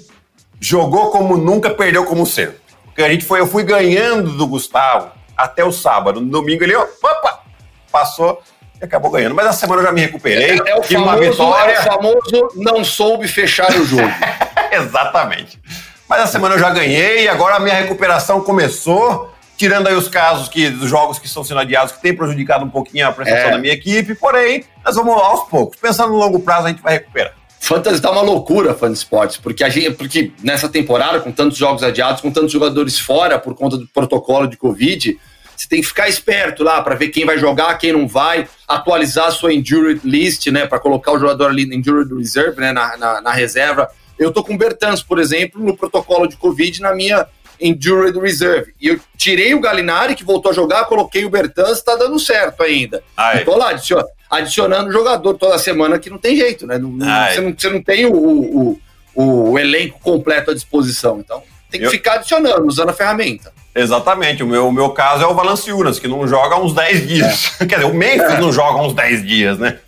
jogou 0.60 1.10
como 1.10 1.36
nunca, 1.38 1.72
perdeu 1.72 2.06
como 2.06 2.26
sempre. 2.26 2.59
A 3.04 3.10
gente 3.10 3.26
foi, 3.26 3.40
eu 3.40 3.48
fui 3.48 3.64
ganhando 3.64 4.32
do 4.32 4.48
Gustavo 4.48 5.12
até 5.36 5.64
o 5.64 5.72
sábado. 5.72 6.20
No 6.20 6.30
domingo 6.30 6.64
ele, 6.64 6.76
opa, 6.76 7.44
passou 7.92 8.42
e 8.82 8.86
acabou 8.86 9.12
ganhando. 9.12 9.36
Mas 9.36 9.46
na 9.46 9.54
semana 9.54 9.82
eu 9.82 9.86
já 9.86 9.92
me 9.92 10.02
recuperei. 10.02 10.60
É, 10.60 10.72
é 10.72 10.76
o, 10.76 10.84
famoso, 10.84 11.04
uma 11.04 11.18
vitória. 11.18 11.72
é 11.72 11.80
o 11.80 11.84
famoso 11.84 12.50
não 12.56 12.84
soube 12.84 13.28
fechar 13.28 13.72
o 13.72 13.86
jogo. 13.86 14.12
Exatamente. 14.72 15.60
Mas 16.08 16.22
na 16.22 16.28
semana 16.28 16.56
eu 16.56 16.60
já 16.60 16.72
ganhei, 16.72 17.24
e 17.24 17.28
agora 17.28 17.56
a 17.56 17.60
minha 17.60 17.76
recuperação 17.76 18.42
começou, 18.42 19.32
tirando 19.56 19.88
aí 19.88 19.94
os 19.94 20.08
casos 20.08 20.50
que, 20.50 20.68
dos 20.70 20.90
jogos 20.90 21.20
que 21.20 21.28
estão 21.28 21.44
sendo 21.44 21.60
adiados, 21.60 21.94
que 21.94 22.02
tem 22.02 22.16
prejudicado 22.16 22.66
um 22.66 22.70
pouquinho 22.70 23.08
a 23.08 23.12
prestação 23.12 23.50
é. 23.50 23.52
da 23.52 23.58
minha 23.60 23.74
equipe, 23.74 24.16
porém, 24.16 24.64
nós 24.84 24.96
vamos 24.96 25.14
aos 25.14 25.48
poucos. 25.48 25.78
Pensando 25.80 26.12
no 26.12 26.18
longo 26.18 26.40
prazo, 26.40 26.66
a 26.66 26.70
gente 26.70 26.82
vai 26.82 26.94
recuperar. 26.94 27.39
Fantasy 27.60 28.02
tá 28.02 28.10
uma 28.10 28.22
loucura, 28.22 28.74
fã 28.74 28.92
de 28.92 28.98
esportes, 28.98 29.38
porque, 29.38 29.64
a 29.64 29.70
gente, 29.70 29.92
porque 29.92 30.32
nessa 30.42 30.70
temporada, 30.70 31.20
com 31.20 31.32
tantos 31.32 31.58
jogos 31.58 31.84
adiados, 31.84 32.22
com 32.22 32.32
tantos 32.32 32.52
jogadores 32.52 32.98
fora 32.98 33.38
por 33.38 33.54
conta 33.54 33.78
do 33.78 33.86
protocolo 33.88 34.48
de 34.48 34.58
Covid, 34.58 35.20
você 35.56 35.68
tem 35.68 35.82
que 35.82 35.88
ficar 35.88 36.08
esperto 36.08 36.64
lá 36.64 36.82
para 36.82 36.96
ver 36.96 37.10
quem 37.10 37.26
vai 37.26 37.38
jogar, 37.38 37.78
quem 37.78 37.92
não 37.92 38.08
vai, 38.08 38.48
atualizar 38.66 39.28
a 39.28 39.32
sua 39.32 39.54
injury 39.54 40.00
list, 40.06 40.48
né, 40.48 40.66
para 40.66 40.80
colocar 40.80 41.12
o 41.12 41.20
jogador 41.20 41.48
ali 41.48 41.66
na 41.66 41.76
injury 41.76 42.08
reserve, 42.18 42.62
né, 42.62 42.72
na, 42.72 42.96
na, 42.96 43.22
na, 43.22 43.32
reserva. 43.34 43.90
Eu 44.18 44.32
tô 44.32 44.42
com 44.42 44.54
o 44.54 44.58
Bertans, 44.58 45.04
por 45.04 45.20
exemplo, 45.20 45.62
no 45.62 45.76
protocolo 45.76 46.28
de 46.28 46.38
Covid 46.38 46.82
na 46.82 46.96
minha 46.96 47.28
injury 47.60 48.18
reserve. 48.20 48.74
E 48.80 48.88
eu 48.88 49.00
tirei 49.18 49.54
o 49.54 49.60
Galinari, 49.60 50.16
que 50.16 50.24
voltou 50.24 50.52
a 50.52 50.54
jogar, 50.54 50.86
coloquei 50.86 51.26
o 51.26 51.30
Bertans, 51.30 51.82
tá 51.82 51.96
dando 51.96 52.20
certo 52.20 52.64
ainda. 52.64 53.04
Ai. 53.16 53.44
tô 53.44 53.56
lá, 53.56 53.70
adiciona, 53.72 54.06
adicionando 54.30 54.92
jogador 54.92 55.34
toda 55.36 55.58
semana 55.58 56.00
que 56.00 56.10
não 56.10 56.18
tem 56.18 56.36
jeito, 56.36 56.66
né? 56.66 56.78
Não, 56.78 56.92
você, 56.98 57.42
não, 57.42 57.54
você 57.58 57.70
não 57.70 57.82
tem 57.82 58.06
o, 58.06 58.14
o, 58.14 58.82
o, 59.16 59.52
o 59.52 59.60
elenco 59.60 60.00
completo 60.00 60.52
à 60.52 60.54
disposição. 60.54 61.20
Então, 61.20 61.44
tem 61.70 61.80
que 61.80 61.88
eu... 61.88 61.92
ficar 61.92 62.14
adicionando, 62.14 62.66
usando 62.68 62.90
a 62.90 62.94
ferramenta. 62.94 63.52
Exatamente. 63.74 64.44
O 64.44 64.48
meu, 64.48 64.68
o 64.68 64.72
meu 64.72 64.90
caso 64.90 65.24
é 65.24 65.28
o 65.28 65.34
Valanciunas, 65.34 66.00
que 66.00 66.08
não 66.08 66.28
joga 66.28 66.56
há 66.56 66.60
uns 66.60 66.74
10 66.74 67.08
dias. 67.08 67.52
É. 67.60 67.66
Quer 67.68 67.76
dizer, 67.76 67.92
o 67.92 67.94
Memphis 67.94 68.34
é. 68.34 68.40
não 68.40 68.52
joga 68.52 68.80
há 68.80 68.86
uns 68.86 68.94
10 68.94 69.26
dias, 69.26 69.58
né? 69.58 69.80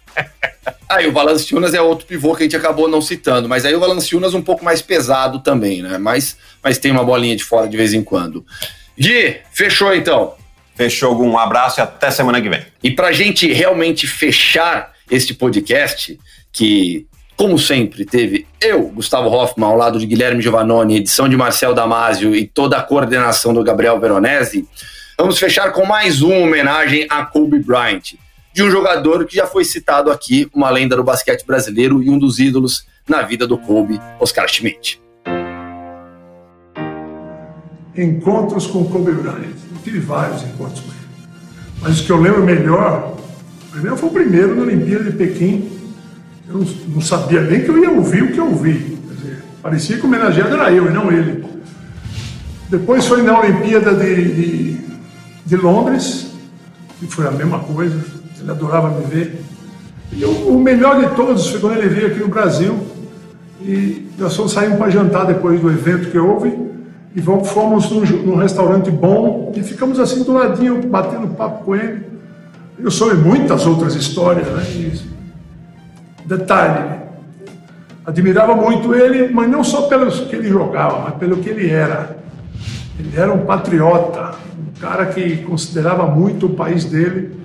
Aí 0.89 1.07
o 1.07 1.11
Valanciunas 1.11 1.73
é 1.73 1.81
outro 1.81 2.05
pivô 2.05 2.35
que 2.35 2.43
a 2.43 2.45
gente 2.45 2.55
acabou 2.55 2.87
não 2.87 3.01
citando, 3.01 3.49
mas 3.49 3.65
aí 3.65 3.73
o 3.73 3.79
Valanciunas 3.79 4.33
um 4.33 4.41
pouco 4.41 4.63
mais 4.63 4.81
pesado 4.81 5.39
também, 5.39 5.81
né? 5.81 5.97
Mas, 5.97 6.37
mas 6.61 6.77
tem 6.77 6.91
uma 6.91 7.03
bolinha 7.03 7.35
de 7.35 7.43
fora 7.43 7.67
de 7.67 7.75
vez 7.75 7.93
em 7.93 8.03
quando. 8.03 8.45
Gui, 8.97 9.37
fechou 9.51 9.95
então. 9.95 10.35
Fechou, 10.75 11.19
um 11.21 11.37
abraço 11.37 11.79
e 11.79 11.81
até 11.81 12.11
semana 12.11 12.41
que 12.41 12.49
vem. 12.49 12.65
E 12.83 12.91
para 12.91 13.07
a 13.07 13.11
gente 13.11 13.51
realmente 13.51 14.05
fechar 14.05 14.91
este 15.09 15.33
podcast, 15.33 16.19
que 16.51 17.07
como 17.35 17.57
sempre, 17.57 18.05
teve 18.05 18.45
eu, 18.61 18.83
Gustavo 18.89 19.27
Hoffman, 19.27 19.67
ao 19.67 19.75
lado 19.75 19.97
de 19.97 20.05
Guilherme 20.05 20.43
Giovannoni, 20.43 20.97
edição 20.97 21.27
de 21.27 21.35
Marcel 21.35 21.73
Damasio 21.73 22.35
e 22.35 22.45
toda 22.45 22.77
a 22.77 22.83
coordenação 22.83 23.51
do 23.51 23.63
Gabriel 23.63 23.99
Veronese. 23.99 24.67
Vamos 25.17 25.39
fechar 25.39 25.71
com 25.71 25.83
mais 25.83 26.21
uma 26.21 26.35
homenagem 26.35 27.07
a 27.09 27.25
Kobe 27.25 27.57
Bryant, 27.57 28.13
de 28.53 28.63
um 28.63 28.69
jogador 28.69 29.25
que 29.25 29.35
já 29.35 29.47
foi 29.47 29.63
citado 29.63 30.11
aqui, 30.11 30.49
uma 30.53 30.69
lenda 30.69 30.95
do 30.95 31.03
basquete 31.03 31.45
brasileiro 31.45 32.03
e 32.03 32.09
um 32.09 32.19
dos 32.19 32.39
ídolos 32.39 32.85
na 33.07 33.21
vida 33.21 33.47
do 33.47 33.57
Kobe, 33.57 33.99
Oscar 34.19 34.47
Schmidt. 34.47 35.01
Encontros 37.95 38.67
com 38.67 38.85
Kobe 38.85 39.11
Bryant. 39.11 39.55
Eu 39.71 39.81
tive 39.83 39.99
vários 39.99 40.43
encontros 40.43 40.79
com 40.81 40.87
ele. 40.87 41.01
Mas 41.81 41.99
o 41.99 42.05
que 42.05 42.11
eu 42.11 42.21
lembro 42.21 42.43
melhor, 42.43 43.17
primeiro 43.71 43.97
foi 43.97 44.09
o 44.09 44.13
primeiro 44.13 44.55
na 44.55 44.63
Olimpíada 44.63 45.05
de 45.05 45.17
Pequim, 45.17 45.69
eu 46.47 46.65
não 46.89 47.01
sabia 47.01 47.41
nem 47.41 47.63
que 47.63 47.69
eu 47.69 47.77
ia 47.77 47.89
ouvir 47.89 48.23
o 48.23 48.31
que 48.33 48.37
eu 48.37 48.47
ouvi. 48.47 48.99
Parecia 49.61 49.97
que 49.97 50.03
o 50.03 50.07
homenageado 50.07 50.55
era 50.55 50.71
eu 50.71 50.87
e 50.87 50.93
não 50.93 51.11
ele. 51.11 51.45
Depois 52.69 53.05
foi 53.05 53.21
na 53.21 53.39
Olimpíada 53.39 53.93
de, 53.93 54.15
de, 54.15 54.77
de 55.45 55.55
Londres, 55.55 56.31
que 56.99 57.07
foi 57.07 57.27
a 57.27 57.31
mesma 57.31 57.59
coisa, 57.59 58.01
ele 58.41 58.51
adorava 58.51 58.89
me 58.89 59.05
ver. 59.05 59.41
E 60.11 60.25
o, 60.25 60.59
melhor 60.59 60.99
de 60.99 61.15
todos 61.15 61.47
foi 61.47 61.59
quando 61.59 61.77
ele 61.77 61.87
veio 61.87 62.07
aqui 62.07 62.19
no 62.19 62.27
Brasil 62.27 62.77
e 63.61 64.09
nós 64.17 64.35
fomos 64.35 64.51
sair 64.51 64.75
para 64.75 64.89
jantar 64.89 65.25
depois 65.25 65.61
do 65.61 65.69
evento 65.69 66.09
que 66.09 66.17
houve 66.17 66.53
e 67.15 67.21
fomos 67.21 67.89
num, 67.89 68.01
num, 68.25 68.35
restaurante 68.35 68.89
bom 68.91 69.53
e 69.55 69.63
ficamos 69.63 69.99
assim 69.99 70.23
do 70.23 70.33
ladinho 70.33 70.85
batendo 70.87 71.27
papo 71.35 71.63
com 71.63 71.75
ele. 71.75 72.05
Eu 72.77 72.91
soube 72.91 73.15
muitas 73.15 73.65
outras 73.65 73.95
histórias, 73.95 74.47
né? 74.47 74.63
E, 74.71 75.11
Detalhe, 76.25 77.01
admirava 78.05 78.55
muito 78.55 78.95
ele, 78.95 79.33
mas 79.33 79.49
não 79.49 79.63
só 79.63 79.83
pelo 79.83 80.09
que 80.11 80.35
ele 80.35 80.47
jogava, 80.47 80.99
mas 80.99 81.15
pelo 81.15 81.37
que 81.37 81.49
ele 81.49 81.69
era. 81.69 82.17
Ele 82.97 83.11
era 83.17 83.33
um 83.33 83.45
patriota, 83.45 84.35
um 84.57 84.79
cara 84.79 85.07
que 85.07 85.37
considerava 85.37 86.05
muito 86.05 86.45
o 86.45 86.49
país 86.49 86.85
dele 86.85 87.40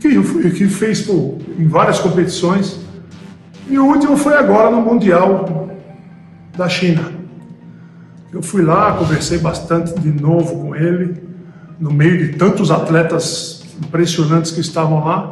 que, 0.00 0.50
que 0.50 0.68
fez 0.68 1.02
pô, 1.02 1.38
em 1.58 1.66
várias 1.66 1.98
competições. 1.98 2.80
E 3.68 3.78
o 3.78 3.84
último 3.84 4.16
foi 4.16 4.34
agora 4.34 4.70
no 4.70 4.80
Mundial 4.80 5.70
da 6.56 6.68
China. 6.68 7.12
Eu 8.32 8.42
fui 8.42 8.62
lá, 8.62 8.92
conversei 8.92 9.38
bastante 9.38 9.98
de 10.00 10.10
novo 10.10 10.60
com 10.60 10.74
ele, 10.74 11.22
no 11.78 11.92
meio 11.92 12.18
de 12.18 12.36
tantos 12.36 12.70
atletas 12.70 13.64
impressionantes 13.82 14.50
que 14.50 14.60
estavam 14.60 15.04
lá, 15.04 15.30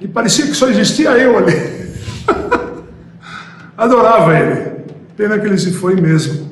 e 0.00 0.06
parecia 0.08 0.46
que 0.46 0.54
só 0.54 0.68
existia 0.68 1.10
eu 1.10 1.38
ali. 1.38 1.54
Adorava 3.76 4.38
ele. 4.38 4.76
Pena 5.16 5.38
que 5.38 5.46
ele 5.46 5.58
se 5.58 5.72
foi 5.72 5.94
mesmo. 6.00 6.45